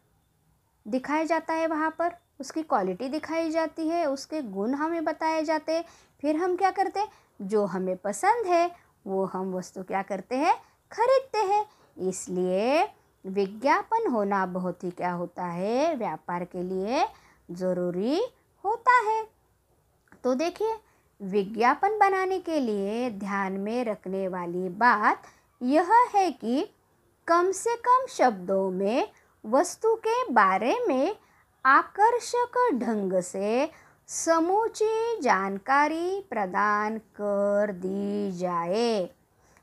दिखाया 0.88 1.24
जाता 1.24 1.54
है 1.54 1.66
वहाँ 1.66 1.96
पर, 1.98 2.16
उसकी 2.40 2.62
क्वालिटी 2.62 3.08
दिखाई 3.08 3.50
जाती 3.50 3.88
है, 3.88 4.06
उसके 4.06 4.42
गुण 4.42 4.74
हमें 4.74 5.04
बताए 5.04 5.44
जाते 5.44 5.76
हैं। 5.76 5.84
फिर 6.20 6.36
हम 6.36 6.56
क्या 6.56 6.70
करते 6.70 7.00
हैं? 7.00 7.08
जो 7.42 7.64
हमें 7.64 7.96
पसंद 7.96 8.46
है, 8.46 8.70
वो 9.06 9.24
हम 9.24 9.54
वस्तु 9.54 9.82
क्या 9.82 10.02
करते 10.02 10.36
हैं? 10.36 10.54
खरीदते 10.92 11.38
हैं। 11.38 11.66
इसलिए 12.08 12.88
विज्ञापन 13.26 14.10
होना 14.10 14.46
बहुत 14.46 14.84
ही 14.84 14.90
क्या 14.90 15.12
होता 15.12 15.44
है? 15.44 15.94
व्यापार 15.94 16.44
के 16.44 16.62
लिए 16.62 17.06
ज़रूरी 17.50 18.22
होता 18.64 19.10
है। 19.10 19.41
तो 20.24 20.34
देखिए, 20.34 20.74
विज्ञापन 21.22 21.98
बनाने 21.98 22.38
के 22.38 22.60
लिए 22.60 23.10
ध्यान 23.10 23.52
में 23.52 23.84
रखने 23.84 24.28
वाली 24.28 24.68
बात 24.68 25.22
यह 25.62 25.92
है 26.14 26.30
कि 26.30 26.70
कम 27.26 27.50
से 27.52 27.76
कम 27.76 28.06
शब्दों 28.06 28.70
में, 28.70 29.08
वस्तु 29.46 29.94
के 29.94 30.32
बारे 30.32 30.80
में 30.88 31.16
आकर्षक 31.66 32.70
ढंग 32.74 33.20
से 33.20 33.70
समूची 34.08 35.20
जानकारी 35.20 36.26
प्रदान 36.30 36.98
कर 36.98 37.72
दी 37.72 38.32
जाए। 38.32 39.10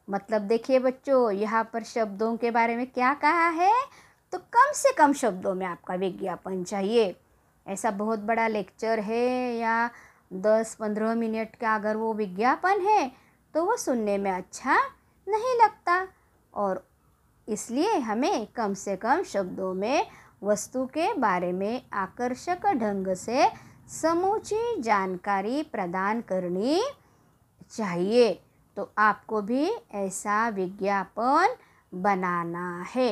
मतलब 0.10 0.42
देखिए 0.42 0.80
बच्चों, 0.80 1.32
यहाँ 1.32 1.70
पर 1.74 1.84
शब्दों 1.84 2.38
के 2.38 2.52
बारे 2.52 2.76
में 2.76 2.88
क्या 2.88 3.14
कहा 3.14 3.50
है? 3.50 3.74
तो 4.32 4.38
कम 4.38 4.72
से 4.74 4.94
कम 4.94 5.14
शब्दों 5.14 5.56
में 5.56 5.66
आपका 5.66 5.96
विज्ञापन 5.96 6.64
चाहिए। 6.64 7.16
ऐसा 7.68 7.92
बहुत 7.92 8.20
बड़ा 8.20 8.48
लेक्चर 8.48 9.00
है 9.00 9.56
या 9.58 9.90
दस 10.32 10.76
पंद्रह 10.80 11.14
मिनट 11.16 11.56
का 11.56 11.76
अगर 11.76 11.98
वो 11.98 12.14
विज्ञापन 12.14 12.82
है 12.82 13.12
तो 13.54 13.64
वो 13.66 13.76
सुनने 13.78 14.18
में 14.18 14.32
अच्छा 14.32 14.78
नहीं 15.28 15.56
लगता। 15.64 16.08
और 16.54 16.88
इसलिए 17.48 17.98
हमें 17.98 18.48
कम 18.48 18.74
से 18.74 18.96
कम 18.96 19.24
शब्दों 19.24 19.74
में, 19.74 20.06
वस्तु 20.44 20.86
के 20.86 21.14
बारे 21.14 21.52
में 21.52 21.82
आकर्षक 21.94 22.66
ढंग 22.76 23.14
से 23.16 23.48
समूची 23.92 24.82
जानकारी 24.82 25.64
प्रदान 25.64 26.22
करनी 26.22 26.82
चाहिए। 27.72 28.32
तो 28.78 28.92
आपको 28.98 29.42
भी 29.42 29.70
ऐसा 29.94 30.48
विज्ञापन 30.50 31.56
बनाना 31.94 32.86
है। 32.96 33.12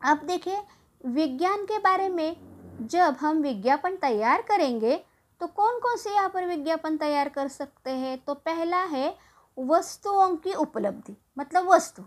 अब 0.00 0.26
देखिए, 0.26 0.58
विज्ञान 1.04 1.64
के 1.64 1.78
बारे 1.78 2.08
में 2.08 2.36
जब 2.82 3.16
हम 3.20 3.38
विज्ञापन 3.38 3.96
तैयार 3.96 4.42
करेंगे 4.42 4.96
तो 5.40 5.46
कौन 5.46 5.78
कौन 5.78 5.96
से 5.96 6.10
यहाँ 6.10 6.28
पर 6.28 6.46
विज्ञापन 6.46 6.96
तैयार 6.96 7.28
कर 7.28 7.48
सकते 7.48 7.90
हैं? 7.90 8.18
तो 8.24 8.34
पहला 8.34 8.82
है 8.84 9.16
वस्तुओं 9.58 10.36
की 10.36 10.52
उपलब्धि 10.54 11.16
मतलब 11.38 11.68
वस्तु। 11.68 12.02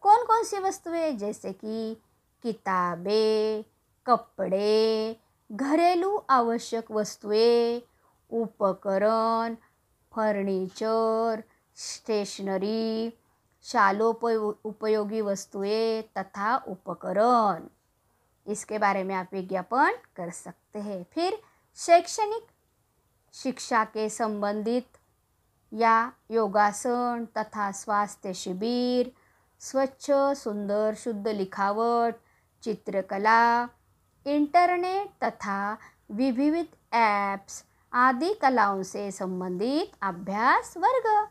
कौन 0.00 0.24
कौन 0.24 0.44
सी 0.44 0.58
वस्तुएँ 0.58 1.12
जैसे 1.12 1.52
कि 1.52 1.96
किताबें, 2.42 3.64
कपड़े, 4.06 5.16
घरेलू 5.52 6.16
आवश्यक 6.30 6.90
वस्तुएँ, 6.90 7.82
उपकरण, 8.30 9.54
फर्नीचर, 10.12 11.42
स्टेशनरी 11.76 13.12
शालोप 13.62 14.24
उपयोगी 14.64 15.20
वस्तुएँ 15.20 16.02
तथा 16.18 16.56
उपकरण। 16.56 17.68
इसके 18.46 18.78
बारे 18.78 19.04
में 19.04 19.14
आप 19.14 19.28
विज्ञापन 19.32 19.98
कर 20.16 20.30
सकते 20.30 20.78
हैं। 20.78 21.04
फिर 21.12 21.38
शैक्षणिक 21.78 22.46
शिक्षा 23.34 23.84
के 23.84 24.08
संबंधित 24.08 24.96
या 25.72 26.10
योगासन 26.30 27.24
तथा 27.36 27.70
स्वास्थ्य 27.72 28.32
शिविर 28.34 29.10
स्वच्छ, 29.60 30.10
सुंदर, 30.36 30.94
शुद्ध 30.94 31.28
लिखावट, 31.28 32.14
चित्रकला, 32.62 33.68
इंटरनेट 34.26 35.24
तथा 35.24 35.76
विविध 36.10 36.94
ऐप्स 36.94 37.62
आदि 37.92 38.32
कलाओं 38.34 38.82
से 38.82 39.10
संबंधित 39.10 39.92
अभ्यास 40.02 40.74
वर्ग, 40.76 41.28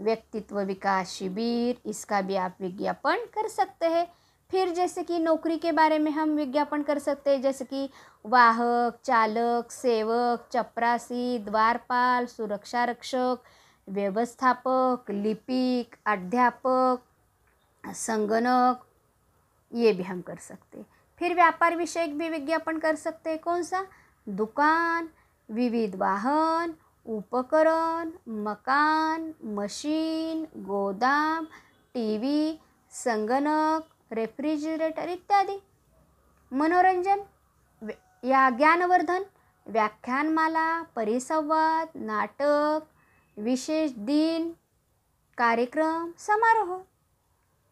व्यक्तित्व 0.00 0.60
विकास 0.60 1.08
शिविर 1.08 1.88
इसका 1.88 2.20
भी 2.20 2.36
आप 2.36 2.56
विज्ञापन 2.60 3.26
कर 3.34 3.48
सकते 3.48 3.86
हैं। 3.86 4.06
फिर 4.50 4.68
जैसे 4.68 5.02
कि 5.02 5.18
नौकरी 5.18 5.58
के 5.58 5.72
बारे 5.72 5.98
में 5.98 6.10
हम 6.10 6.30
विज्ञापन 6.30 6.82
कर 6.82 6.98
सकते 6.98 7.30
हैं, 7.30 7.42
जैसे 7.42 7.64
कि 7.64 7.90
वाहक, 8.26 8.98
चालक, 9.04 9.70
सेवक, 9.70 10.48
चपरासी, 10.52 11.38
द्वारपाल 11.38 12.26
सुरक्षा 12.26 12.84
रक्षक 12.84 13.38
व्यवस्थापक, 13.88 15.04
लिपिक, 15.10 15.96
अध्यापक, 16.06 16.98
संगणक, 17.86 18.86
ये 19.74 19.92
भी 19.92 20.02
हम 20.02 20.20
कर 20.20 20.36
सकते 20.36 20.78
हैं। 20.78 20.86
फिर 21.18 21.34
व्यापार 21.34 21.76
विषयक 21.76 22.18
भी 22.18 22.28
विज्ञापन 22.28 22.78
कर 22.78 22.94
सकते 22.94 23.30
हैं, 23.30 23.38
कौन 23.38 23.62
सा? 23.62 23.86
दुकान, 24.28 25.08
विविध 25.50 25.94
वाहन, 25.94 26.74
उपकरण, 27.06 28.10
मकान, 28.28 29.34
मशीन, 29.44 30.46
गोदाम, 30.56 31.44
टीवी, 31.94 32.58
संगणक 32.90 33.86
रेफ्रिजरेटर 34.12 35.08
इत्यादी। 35.08 35.62
मनोरंजन 36.52 37.20
या 38.24 38.50
ज्ञानवर्धन, 38.50 39.24
व्याख्यानमाला, 39.68 40.82
परिसंवाद, 40.82 41.88
नाटक, 41.96 42.86
विशेष 43.38 43.90
दिन, 43.90 44.50
कार्यक्रम, 45.38 46.12
समारोह। 46.18 46.82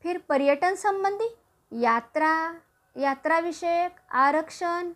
फिर 0.03 0.19
पर्यटन 0.19 0.75
संबंधी, 0.75 1.35
यात्रा 1.73 2.55
यात्रा 2.97 3.39
विषयक 3.39 3.97
आरक्षण। 4.11 4.93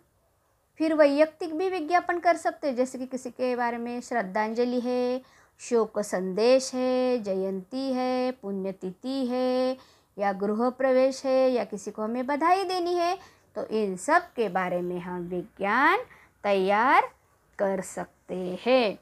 फिर 0.77 0.93
वैयक्तिक 0.93 1.57
भी 1.57 1.69
विज्ञापन 1.69 2.19
कर 2.19 2.37
सकते 2.37 2.67
हैं, 2.67 2.75
जैसे 2.75 2.97
कि 2.97 3.05
किसी 3.05 3.29
के 3.29 3.55
बारे 3.55 3.77
में 3.77 4.01
श्रद्धांजलि 4.01 4.79
है, 4.79 5.21
शोक 5.59 5.99
संदेश 5.99 6.73
है, 6.73 7.19
जयंती 7.19 7.93
है, 7.93 8.31
पुण्यतिथि 8.31 9.25
है 9.25 9.77
या 10.17 10.31
गृह 10.33 10.69
प्रवेश 10.69 11.25
है 11.25 11.49
या 11.51 11.63
किसी 11.63 11.91
को 11.91 12.01
हमें 12.01 12.25
बधाई 12.27 12.63
देनी 12.63 12.93
है 12.93 13.15
तो 13.55 13.65
इन 13.65 13.95
सब 13.97 14.33
के 14.33 14.49
बारे 14.49 14.81
में 14.81 14.99
हम 14.99 15.21
विज्ञान 15.21 15.99
तैयार 16.43 17.09
कर 17.59 17.81
सकते 17.81 18.35
हैं। 18.65 18.99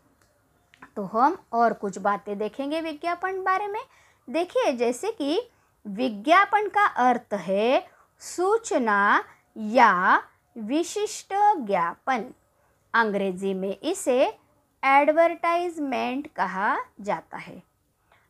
तो 0.95 1.03
हम 1.03 1.37
और 1.53 1.73
कुछ 1.73 1.97
बातें 1.97 2.37
देखेंगे 2.37 2.81
विज्ञापन 2.81 3.41
बारे 3.43 3.67
में। 3.67 3.81
देखिए, 4.27 4.71
जैसे 4.73 5.11
कि 5.11 5.39
विज्ञापन 5.85 6.67
का 6.67 6.85
अर्थ 6.85 7.33
है 7.33 7.81
सूचना 8.19 9.23
या 9.55 10.21
विशिष्ट 10.57 11.33
ज्ञापन। 11.65 12.25
अंग्रेज़ी 12.93 13.53
में 13.53 13.77
इसे 13.83 14.21
एडवर्टाइजमेंट 14.83 16.27
कहा 16.35 16.75
जाता 17.01 17.37
है। 17.37 17.61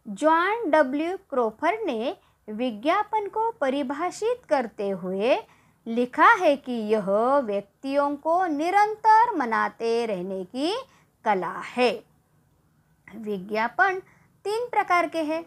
जॉन 0.08 0.70
डब्ल्यू 0.70 1.18
क्रोफर 1.30 1.78
ने 1.86 2.15
विज्ञापन 2.50 3.28
को 3.28 3.52
परिभाषित 3.52 4.42
करते 4.50 4.90
हुए 4.90 5.38
लिखा 5.88 6.34
है 6.34 6.56
कि 6.56 6.72
यह 6.72 7.10
व्यक्तियों 7.38 8.16
को 8.16 8.46
निरंतर 8.46 9.36
मनाते 9.36 10.06
रहने 10.06 10.44
की 10.44 10.80
कला 11.26 11.60
है। 11.60 12.04
विज्ञापन 13.16 14.00
तीन 14.44 14.70
प्रकार 14.70 15.08
के 15.08 15.22
हैं। 15.22 15.46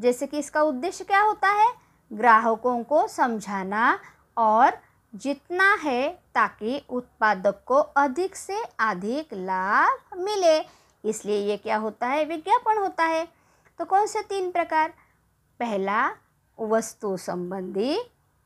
जैसे 0.00 0.26
कि 0.26 0.38
इसका 0.38 0.62
उद्देश्य 0.62 1.04
क्या 1.04 1.20
होता 1.20 1.48
है? 1.48 1.72
ग्राहकों 2.12 2.82
को 2.82 3.08
समझाना 3.08 3.98
और 4.36 4.70
जितना 5.14 5.74
है 5.74 6.08
ताकि 6.34 6.84
उत्पादक 6.90 7.62
को 7.66 7.74
अधिक 7.74 8.36
से 8.36 8.62
अधिक 8.78 9.28
लाभ 9.32 10.16
मिले। 10.16 10.60
इसलिए 11.08 11.36
ये 11.36 11.56
क्या 11.56 11.76
होता 11.76 12.06
है? 12.06 12.24
विज्ञापन 12.24 12.78
होता 12.78 13.04
है। 13.04 13.28
तो 13.78 13.84
कौन 13.84 14.06
से 14.06 14.22
तीन 14.22 14.50
प्रकार? 14.50 14.92
पहला, 15.60 16.10
वस्तु 16.60 17.16
संबंधी, 17.16 17.98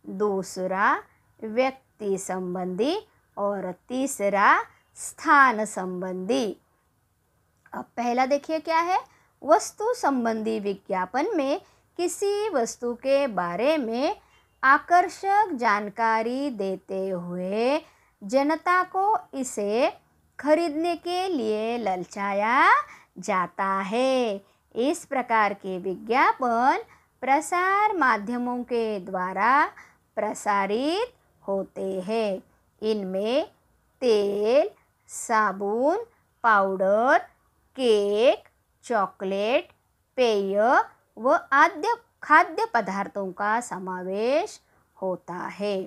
दूसरा, 0.07 1.03
व्यक्ति 1.45 2.19
संबंधी, 2.19 3.07
और 3.37 3.73
तीसरा, 3.89 4.63
स्थान 4.97 5.65
संबंधी। 5.65 6.57
अब 7.73 7.85
पहला 7.97 8.27
देखिए 8.27 8.59
क्या 8.59 8.81
है, 8.81 8.99
वस्तु 9.43 9.95
संबंधी 9.95 10.61
विज्ञापन 10.61 11.27
में 11.37 11.61
किसी 11.97 12.49
वस्तु 12.49 12.95
के 12.95 13.27
बारे 13.27 13.77
में 13.77 14.17
आकर्षक 14.63 15.53
जानकारी 15.55 16.51
देते 16.51 17.09
हुए 17.09 17.81
जनता 18.25 18.83
को 18.83 19.19
इसे 19.35 19.93
खरीदने 20.39 20.97
के 20.97 21.29
लिए 21.29 21.79
ललचाया 21.79 22.69
जाता 23.19 23.81
है। 23.81 24.41
इस 24.75 25.05
प्रकार 25.05 25.53
के 25.53 25.79
विज्ञापन 25.79 26.79
प्रसार 27.21 27.97
माध्यमों 27.97 28.63
के 28.63 28.99
द्वारा 29.01 29.67
प्रसारित 30.17 31.13
होते 31.49 32.01
हैं। 32.01 32.41
इनमें 32.83 33.45
तेल, 34.01 34.69
साबुन, 35.09 35.97
पाउडर, 36.43 37.19
केक, 37.77 38.49
चॉकलेट, 38.85 39.69
पेय 40.17 40.61
व 41.19 41.39
आद्य 41.53 41.97
खाद्य 42.23 42.67
पदार्थों 42.75 43.33
का 43.33 43.61
समावेश 43.61 44.61
होता 45.03 45.35
है। 45.35 45.85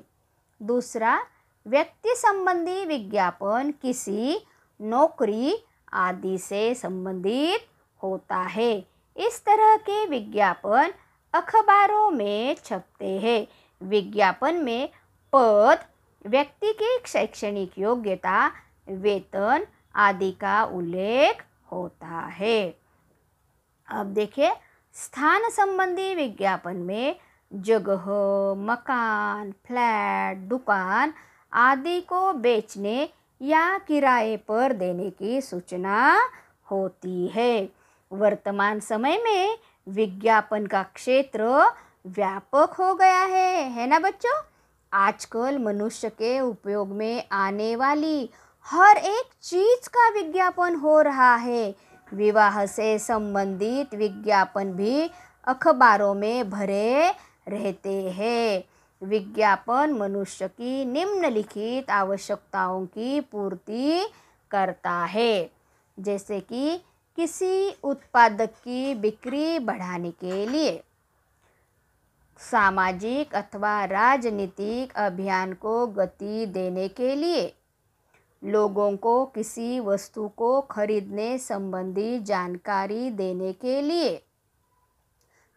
दूसरा, 0.61 1.25
व्यक्ति 1.67 2.13
संबंधी 2.15 2.85
विज्ञापन 2.85 3.73
किसी 3.81 4.47
नौकरी 4.81 5.55
आदि 5.93 6.37
से 6.37 6.75
संबंधित 6.75 7.67
होता 8.03 8.37
है। 8.37 8.85
इस 9.17 9.45
तरह 9.45 9.75
के 9.75 10.05
विज्ञापन 10.05 10.93
अखबारों 11.33 12.11
में 12.11 12.55
छपते 12.65 13.19
हैं। 13.19 13.47
विज्ञापन 13.87 14.55
में 14.55 14.89
पद, 15.33 15.77
व्यक्ति 16.25 16.73
की 16.73 16.97
शैक्षणिक 17.05 17.79
योग्यता, 17.79 18.51
वेतन 18.89 19.67
आदि 19.95 20.31
का 20.31 20.63
उल्लेख 20.63 21.43
होता 21.71 22.19
है। 22.19 22.79
अब 23.87 24.05
देखिए, 24.05 24.51
स्थान 24.93 25.49
संबंधी 25.49 26.15
विज्ञापन 26.15 26.75
में 26.75 27.15
जगह, 27.53 28.05
मकान, 28.57 29.51
फ्लैट, 29.51 30.37
दुकान 30.37 31.13
आदि 31.53 32.01
को 32.01 32.33
बेचने 32.33 33.09
या 33.41 33.77
किराए 33.77 34.37
पर 34.37 34.73
देने 34.73 35.09
की 35.09 35.41
सूचना 35.41 36.19
होती 36.71 37.27
है। 37.27 37.69
वर्तमान 38.11 38.79
समय 38.79 39.17
में 39.17 39.57
विज्ञापन 39.87 40.65
का 40.65 40.83
क्षेत्र 40.83 41.43
व्यापक 42.07 42.73
हो 42.79 42.95
गया 42.95 43.23
है 43.23 43.69
है 43.69 43.87
ना 43.87 43.99
बच्चों? 43.99 44.41
आजकल 44.93 45.57
मनुष्य 45.57 46.09
के 46.09 46.39
उपयोग 46.39 46.87
में 46.87 47.23
आने 47.31 47.75
वाली 47.75 48.29
हर 48.63 48.97
एक 48.97 49.29
चीज़ 49.43 49.89
का 49.89 50.09
विज्ञापन 50.09 50.75
हो 50.75 51.01
रहा 51.01 51.35
है। 51.35 51.75
विवाह 52.13 52.65
से 52.65 52.99
संबंधित 52.99 53.95
विज्ञापन 53.95 54.73
भी 54.73 55.09
अखबारों 55.43 56.13
में 56.13 56.49
भरे 56.49 57.11
रहते 57.47 58.11
हैं। 58.11 58.63
विज्ञापन 59.07 59.93
मनुष्य 59.93 60.47
की 60.47 60.85
निम्नलिखित 60.85 61.89
आवश्यकताओं 61.89 62.85
की 62.85 63.19
पूर्ति 63.19 64.05
करता 64.51 65.05
है, 65.05 65.43
जैसे 65.99 66.39
कि 66.39 66.81
किसी 67.21 67.75
उत्पादक 67.83 68.49
की 68.49 68.95
बिक्री 68.95 69.59
बढ़ाने 69.59 70.11
के 70.11 70.45
लिए 70.45 70.83
सामाजिक 72.39 73.35
अथवा 73.35 73.85
राजनीतिक 73.85 74.93
अभियान 74.95 75.53
को 75.53 75.87
गति 75.87 76.45
देने 76.45 76.87
के 76.87 77.15
लिए 77.15 77.43
लोगों 78.43 78.97
को 78.97 79.25
किसी 79.25 79.79
वस्तु 79.79 80.27
को 80.27 80.61
खरीदने 80.61 81.37
संबंधी 81.37 82.19
जानकारी 82.19 83.09
देने 83.09 83.53
के 83.53 83.81
लिए 83.81 84.15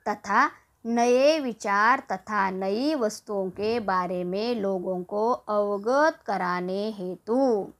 तथा 0.09 0.51
नए 0.87 1.41
विचार 1.41 2.01
तथा 2.13 2.51
नई 2.51 2.95
वस्तुओं 2.95 3.51
के 3.51 3.81
बारे 3.81 4.25
में 4.25 4.55
लोगों 4.55 5.03
को 5.05 5.31
अवगत 5.33 6.23
कराने 6.27 6.91
हेतु। 6.91 7.73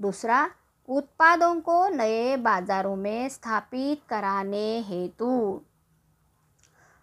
दूसरा 0.00 0.50
उत्पादों 0.88 1.60
को 1.60 1.88
नए 1.88 2.36
बाजारों 2.36 2.96
में 2.96 3.28
स्थापित 3.28 4.00
कराने 4.08 4.80
हेतु। 4.80 5.60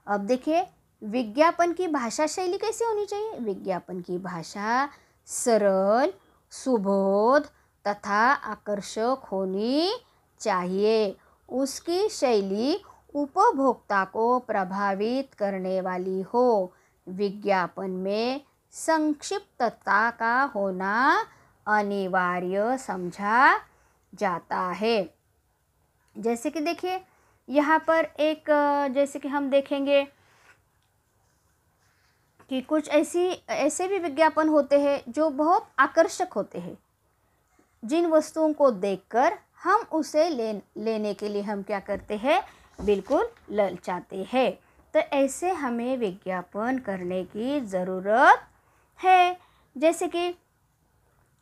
अब 0.07 0.19
देखिए, 0.19 0.67
विज्ञापन 1.03 1.73
की 1.73 1.87
भाषा 1.87 2.27
शैली 2.27 2.57
कैसी 2.57 2.85
होनी 2.85 3.05
चाहिए? 3.05 3.39
विज्ञापन 3.39 4.01
की 4.01 4.17
भाषा 4.17 4.89
सरल, 5.25 6.13
सुबोध 6.51 7.43
तथा 7.87 8.33
आकर्षक 8.33 9.17
होनी 9.31 9.91
चाहिए। 10.39 11.17
उसकी 11.49 12.09
शैली 12.09 12.81
उपभोक्ता 13.15 14.05
को 14.05 14.39
प्रभावित 14.39 15.33
करने 15.33 15.81
वाली 15.81 16.21
हो। 16.21 16.73
विज्ञापन 17.07 17.89
में 17.89 18.41
संक्षिप्तता 18.71 20.11
का 20.11 20.43
होना 20.43 21.25
अनिवार्य 21.67 22.77
समझा 22.77 23.68
जाता 24.15 24.71
है। 24.71 25.15
जैसे 26.17 26.49
कि 26.49 26.59
देखिए, 26.59 26.99
यहाँ 27.49 27.79
पर 27.79 28.05
एक, 28.19 28.43
जैसे 28.93 29.19
कि 29.19 29.27
हम 29.27 29.49
देखेंगे 29.49 30.05
कि 32.49 32.61
कुछ 32.61 32.89
ऐसी, 32.89 33.43
ऐसे 33.49 33.87
भी 33.87 33.99
विज्ञापन 33.99 34.47
होते 34.47 34.79
हैं 34.79 35.11
जो 35.11 35.29
बहुत 35.29 35.69
आकर्षक 35.79 36.33
होते 36.33 36.59
हैं। 36.59 36.77
जिन 37.85 38.05
वस्तुओं 38.05 38.53
को 38.53 38.71
देखकर 38.71 39.39
हम 39.63 39.81
उसे 39.91 40.29
ले 40.29 40.53
लेने 40.77 41.13
के 41.13 41.29
लिए 41.29 41.41
हम 41.41 41.61
क्या 41.63 41.79
करते 41.79 42.15
हैं? 42.15 42.43
बिल्कुल 42.85 43.29
ललचाते 43.51 44.27
हैं। 44.33 44.51
तो 44.93 44.99
ऐसे 44.99 45.51
हमें 45.51 45.97
विज्ञापन 45.97 46.79
करने 46.79 47.23
की 47.23 47.59
ज़रूरत 47.61 48.47
है। 49.03 49.39
जैसे 49.77 50.07
कि 50.07 50.35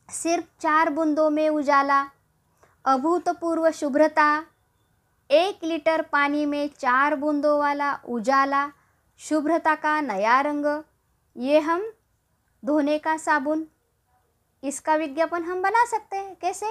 सिर्फ़ 0.09 0.45
चार 0.59 0.89
बूंदों 0.89 1.29
में 1.29 1.49
उजाला 1.49 2.03
अभूतपूर्व 2.87 3.69
शुभ्रता, 3.71 4.25
एक 5.29 5.63
लीटर 5.63 6.01
पानी 6.01 6.45
में 6.45 6.69
चार 6.69 7.15
बूंदों 7.15 7.57
वाला 7.59 7.91
उजाला, 8.09 8.61
शुभ्रता 9.19 9.73
का 9.75 9.99
नया 10.01 10.39
रंग, 10.41 10.65
ये 11.35 11.59
हम 11.59 11.83
धोने 12.63 12.97
का 12.99 13.15
साबुन। 13.17 13.65
इसका 14.63 14.95
विज्ञापन 14.95 15.43
हम 15.43 15.61
बना 15.61 15.83
सकते 15.85 16.17
हैं, 16.17 16.35
कैसे? 16.41 16.67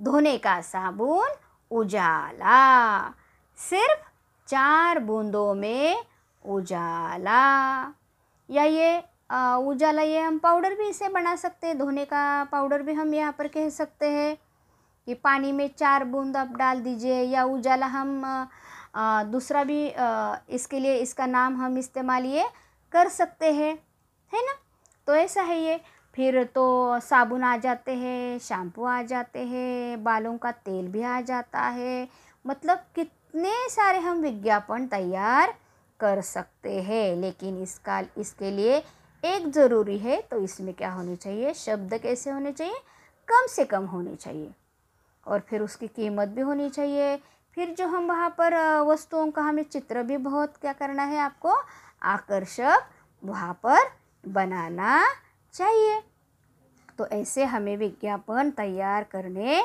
धोने 0.00 0.36
का 0.38 0.60
साबुन 0.60 1.28
उजाला, 1.70 3.08
सिर्फ़ 3.58 4.02
चार 4.48 4.98
बूंदों 5.00 5.54
में 5.54 6.04
उजाला। 6.44 7.44
या 8.48 8.64
ये 8.64 8.98
उजाला 9.62 10.02
ये 10.02 10.20
हम 10.20 10.38
पाउडर 10.38 10.74
भी 10.74 10.88
इसे 10.88 11.08
बना 11.10 11.36
सकते 11.36 11.66
हैं, 11.66 11.78
धोने 11.78 12.04
का 12.04 12.44
पाउडर 12.44 12.82
भी 12.82 12.92
हम 12.92 13.14
यहाँ 13.14 13.34
पर 13.38 13.48
कह 13.48 13.68
सकते 13.70 14.10
हैं। 14.10 14.36
कि 15.08 15.14
पानी 15.16 15.50
में 15.52 15.68
चार 15.78 16.04
बूंद 16.04 16.36
आप 16.36 16.48
डाल 16.56 16.80
दीजिए 16.80 17.20
या 17.22 17.44
उजाला 17.46 17.86
हम 17.88 18.48
दूसरा 19.32 19.62
भी 19.64 19.86
इसके 20.50 20.78
लिए 20.80 20.96
इसका 20.96 21.26
नाम 21.26 21.56
हम 21.56 21.78
इस्तेमाल 21.78 22.24
ये 22.26 22.44
कर 22.92 23.08
सकते 23.08 23.52
हैं, 23.52 23.72
है 24.32 24.44
ना? 24.46 24.54
तो 25.08 25.14
ऐसा 25.14 25.42
है 25.42 25.58
ये। 25.60 25.80
फिर 26.14 26.42
तो 26.44 26.98
साबुन 27.00 27.44
आ 27.44 27.56
जाते 27.56 27.94
हैं, 27.94 28.38
शैम्पू 28.38 28.84
आ 28.84 29.00
जाते 29.04 29.44
हैं, 29.46 30.04
बालों 30.04 30.36
का 30.38 30.52
तेल 30.52 30.88
भी 30.88 31.02
आ 31.02 31.20
जाता 31.22 31.60
है। 31.60 32.08
मतलब 32.44 32.84
कितने 32.94 33.52
सारे 33.70 33.98
हम 34.00 34.20
विज्ञापन 34.22 34.86
तैयार 34.88 35.54
कर 36.00 36.20
सकते 36.22 36.80
हैं, 36.82 37.16
लेकिन 37.16 37.62
इसका, 37.62 38.02
इसके 38.18 38.50
लिए 38.50 38.82
एक 39.22 39.50
ज़रूरी 39.52 39.98
है 39.98 40.20
तो 40.22 40.44
इसमें 40.44 40.74
क्या 40.74 40.92
होनी 40.92 41.16
चाहिए? 41.16 41.54
शब्द 41.56 41.98
कैसे 41.98 42.30
होने 42.30 42.52
चाहिए? 42.52 42.80
कम 43.28 43.46
से 43.48 43.64
कम 43.66 43.86
होने 43.86 44.14
चाहिए। 44.16 44.50
और 45.28 45.40
फिर 45.40 45.62
उसकी 45.62 45.86
कीमत 45.86 46.28
भी 46.28 46.40
होनी 46.40 46.70
चाहिए। 46.70 47.16
फिर 47.54 47.74
जो 47.78 47.86
हम 47.86 48.06
वहाँ 48.08 48.28
पर 48.30 48.54
वस्तुओं 48.80 49.30
का, 49.30 49.42
हमें 49.42 49.62
चित्र 49.62 50.02
भी 50.02 50.16
बहुत 50.16 50.56
क्या 50.60 50.72
करना 50.72 51.02
है 51.02 51.18
आपको, 51.18 51.54
आकर्षक 52.02 52.88
वहाँ 53.24 53.52
पर 53.62 53.78
बनाना 54.24 55.04
चाहिए। 55.54 56.00
तो 56.98 57.06
ऐसे 57.06 57.44
हमें 57.44 57.76
विज्ञापन 57.76 58.50
तैयार 58.50 59.04
करने 59.04 59.62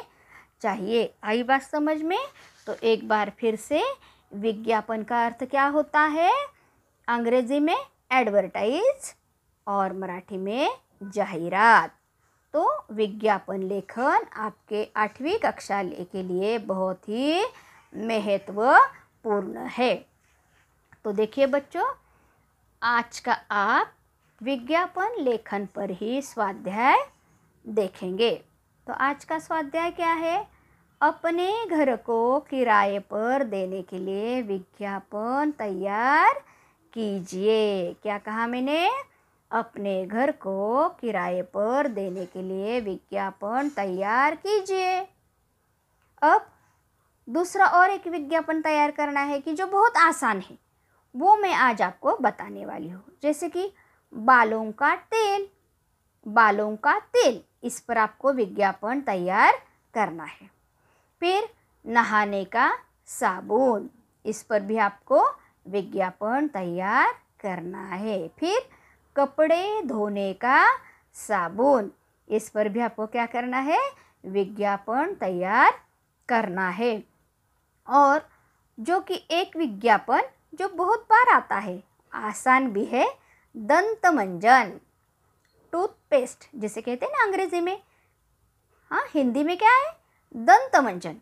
चाहिए। 0.61 1.13
आई 1.23 1.43
बात 1.43 1.61
समझ 1.61 2.01
में? 2.01 2.19
तो 2.67 2.75
एक 2.83 3.07
बार 3.07 3.31
फिर 3.39 3.55
से 3.55 3.83
विज्ञापन 4.33 5.03
का 5.03 5.25
अर्थ 5.25 5.43
क्या 5.43 5.67
होता 5.67 6.01
है? 6.01 6.31
अंग्रेज़ी 7.07 7.59
में 7.59 7.77
एडवर्टाइज 8.11 9.13
और 9.67 9.93
मराठी 9.93 10.37
में 10.37 10.69
जाहिरात। 11.03 11.89
तो 12.53 12.85
विज्ञापन 12.91 13.63
लेखन 13.63 14.25
आपके 14.35 14.87
आठवीं 14.95 15.37
कक्षा 15.37 15.83
के 15.83 16.23
लिए 16.23 16.57
बहुत 16.57 17.09
ही 17.09 17.45
महत्वपूर्ण 17.97 19.57
है। 19.57 19.95
तो 21.03 21.11
देखिए 21.11 21.45
बच्चों, 21.45 21.85
आज 22.83 23.19
का 23.19 23.33
आप 23.51 23.93
विज्ञापन 24.43 25.15
लेखन 25.19 25.65
पर 25.65 25.91
ही 25.91 26.21
स्वाध्याय 26.21 27.05
देखेंगे। 27.67 28.35
तो 28.87 28.93
आज 28.93 29.25
का 29.25 29.39
स्वाध्याय 29.39 29.91
क्या 29.91 30.13
है? 30.13 30.47
अपने 31.01 31.65
घर 31.65 31.95
को 31.95 32.39
किराए 32.39 32.99
पर 32.99 33.43
देने 33.43 33.81
के 33.81 33.97
लिए 33.97 34.41
विज्ञापन 34.41 35.51
तैयार 35.59 36.43
कीजिए। 36.93 37.93
क्या 37.93 38.17
कहा 38.17 38.47
मैंने? 38.47 38.89
अपने 39.53 40.05
घर 40.05 40.31
को 40.31 40.89
किराए 40.89 41.41
पर 41.41 41.87
देने 41.87 42.25
के 42.25 42.41
लिए 42.41 42.79
विज्ञापन 42.79 43.69
तैयार 43.69 44.35
कीजिए। 44.35 45.07
अब 46.21 46.45
दूसरा 47.29 47.65
और 47.65 47.89
एक 47.89 48.07
विज्ञापन 48.07 48.61
तैयार 48.61 48.91
करना 48.91 49.19
है 49.19 49.39
कि 49.39 49.53
जो 49.53 49.67
बहुत 49.67 49.97
आसान 49.97 50.39
है, 50.39 50.57
वो 51.15 51.35
मैं 51.35 51.53
आज 51.53 51.81
आपको 51.81 52.17
बताने 52.17 52.65
वाली 52.65 52.89
हूँ। 52.89 53.03
जैसे 53.23 53.49
कि 53.49 53.73
बालों 54.13 54.71
का 54.71 54.95
तेल, 54.95 55.47
बालों 56.27 56.75
का 56.75 56.99
तेल, 56.99 57.43
इस 57.63 57.79
पर 57.79 57.97
आपको 57.97 58.33
विज्ञापन 58.33 59.01
तैयार 59.01 59.53
करना 59.93 60.23
है। 60.23 60.49
फिर 61.19 61.49
नहाने 61.85 62.45
का 62.45 62.77
साबुन, 63.05 63.89
इस 64.25 64.43
पर 64.43 64.59
भी 64.59 64.77
आपको 64.77 65.27
विज्ञापन 65.67 66.47
तैयार 66.47 67.13
करना 67.39 67.87
है। 67.87 68.27
फिर 68.27 68.82
कपड़े 69.15 69.81
धोने 69.81 70.33
का 70.33 70.67
साबुन। 71.13 71.91
इस 72.29 72.49
पर 72.49 72.69
भी 72.69 72.79
आपको 72.79 73.05
क्या 73.05 73.25
करना 73.25 73.57
है? 73.57 73.79
विज्ञापन 74.25 75.13
तैयार 75.13 75.73
करना 76.29 76.69
है। 76.69 77.03
और 77.87 78.29
जो 78.79 78.99
कि 78.99 79.23
एक 79.31 79.57
विज्ञापन 79.57 80.21
जो 80.55 80.67
बहुत 80.67 80.99
बार 80.99 81.35
आता 81.35 81.55
है, 81.55 81.83
आसान 82.13 82.67
भी 82.71 82.85
है 82.85 83.07
दंत 83.57 84.05
मंजन 84.05 84.79
टूथपेस्ट 85.71 86.49
जिसे 86.55 86.81
कहते 86.81 87.05
हैं 87.05 87.13
ना 87.13 87.23
अंग्रेज़ी 87.23 87.61
में। 87.61 87.83
हाँ 88.91 89.03
हिंदी 89.13 89.43
में 89.43 89.57
क्या 89.57 89.71
है? 89.71 89.93
दंत 90.35 90.75
मंजन 90.75 91.15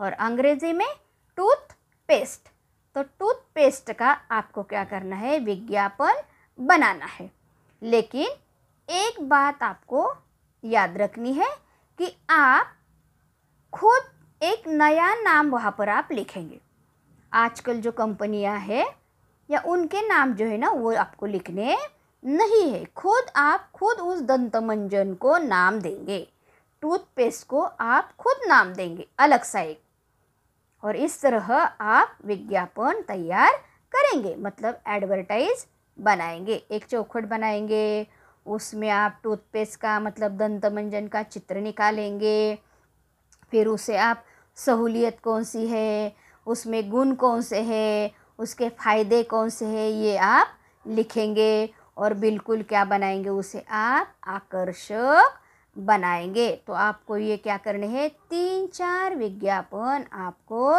और 0.00 0.12
अंग्रेज़ी 0.12 0.72
में 0.72 0.86
टूथपेस्ट। 1.36 2.48
तो 2.94 3.02
टूथपेस्ट 3.02 3.92
का 3.92 4.10
आपको 4.30 4.62
क्या 4.62 4.84
करना 4.84 5.16
है? 5.16 5.38
विज्ञापन 5.38 6.22
बनाना 6.60 7.04
है। 7.04 7.30
लेकिन 7.82 8.28
एक 8.90 9.28
बात 9.28 9.62
आपको 9.62 10.16
याद 10.64 10.98
रखनी 10.98 11.32
है 11.32 11.50
कि 11.98 12.16
आप 12.30 12.72
खुद 13.72 14.02
एक 14.42 14.68
नया 14.68 15.14
नाम 15.14 15.50
वहाँ 15.50 15.74
पर 15.78 15.88
आप 15.88 16.08
लिखेंगे। 16.12 16.60
आजकल 17.32 17.80
जो 17.80 17.92
कंपनियाँ 17.92 18.58
हैं 18.58 18.86
या 19.50 19.62
उनके 19.66 20.08
नाम 20.08 20.34
जो 20.34 20.46
है 20.46 20.56
ना, 20.56 20.68
वो 20.70 20.94
आपको 20.94 21.26
लिखने 21.26 21.78
नहीं 22.24 22.72
है। 22.72 22.84
खुद 22.84 23.24
आप 23.36 23.70
खुद 23.72 23.96
उस 23.96 24.20
दंत 24.20 24.56
मंजन 24.56 25.14
को 25.14 25.38
नाम 25.38 25.80
देंगे। 25.80 26.28
टूथपेस्ट 26.80 27.46
को 27.46 27.62
आप 27.62 28.16
खुद 28.16 28.36
नाम 28.48 28.74
देंगे, 28.74 29.08
अलग 29.18 29.42
सा 29.42 29.60
एक। 29.60 29.82
और 30.84 30.96
इस 30.96 31.22
तरह 31.22 31.54
आप 31.80 32.18
विज्ञापन 32.24 33.02
तैयार 33.02 33.52
करेंगे। 33.92 34.36
मतलब 34.36 34.80
एडवर्टाइज 34.86 35.66
बनाएँगे। 35.98 36.54
एक 36.70 36.84
चौखट 36.84 37.24
बनाएँगे, 37.24 38.06
उसमें 38.46 38.88
आप 38.90 39.20
टूथपेस्ट 39.22 39.80
का 39.80 39.98
मतलब 40.00 40.36
दंत 40.36 40.66
मंजन 40.66 41.06
का 41.06 41.22
चित्र 41.22 41.60
निकालेंगे, 41.60 42.58
फिर 43.52 43.66
उसे 43.66 43.96
आप 43.96 44.24
सहूलियत 44.56 45.18
कौन 45.20 45.44
सी 45.44 45.66
है, 45.66 46.12
उसमें 46.46 46.90
गुण 46.90 47.14
कौन 47.14 47.42
से 47.42 47.60
है, 47.60 48.12
उसके 48.38 48.68
फ़ायदे 48.68 49.22
कौन 49.22 49.48
से 49.48 49.66
हैं, 49.66 49.88
ये 49.88 50.16
आप 50.16 50.54
लिखेंगे 50.86 51.70
और 51.96 52.14
बिल्कुल 52.14 52.62
क्या 52.62 52.84
बनाएँगे, 52.84 53.28
उसे 53.28 53.64
आप 53.70 54.14
आकर्षक 54.26 55.38
बनाएँगे। 55.76 56.50
तो 56.66 56.72
आपको 56.72 57.16
ये 57.16 57.36
क्या 57.36 57.56
करने 57.56 57.86
हैं, 57.86 58.08
तीन 58.30 58.66
चार 58.66 59.14
विज्ञापन 59.14 60.04
आपको 60.12 60.74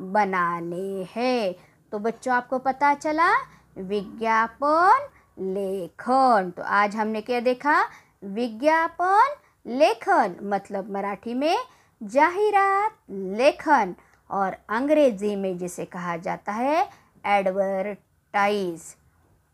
बनाने 0.00 1.06
हैं। 1.14 1.54
तो 1.92 1.98
बच्चों, 1.98 2.34
आपको 2.34 2.58
पता 2.58 2.94
चला 2.94 3.32
विज्ञापन 3.78 5.08
लेखन। 5.38 6.52
तो 6.56 6.62
आज 6.62 6.96
हमने 6.96 7.20
क्या 7.20 7.40
देखा? 7.40 7.82
विज्ञापन 8.24 9.36
लेखन 9.66 10.36
मतलब 10.42 10.90
मराठी 10.90 11.34
में 11.34 11.56
जाहिरात 12.02 12.96
लेखन, 13.10 13.94
और 14.30 14.56
अंग्रेज़ी 14.68 15.36
में 15.36 15.58
जिसे 15.58 15.84
कहा 15.84 16.16
जाता 16.16 16.52
है, 16.52 16.88
एडवर्टाइज। 17.26 18.82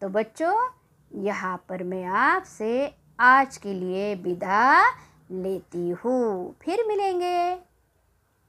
तो 0.03 0.09
बच्चों, 0.09 0.69
यहाँ 1.13 1.57
पर 1.69 1.83
मैं 1.83 2.05
आपसे 2.05 2.95
आज 3.21 3.57
के 3.57 3.75
लिए 3.75 4.15
विदा 4.15 4.89
लेती 5.33 5.91
हूँ। 5.91 6.57
फिर 6.63 6.85
मिलेंगे। 6.89 7.72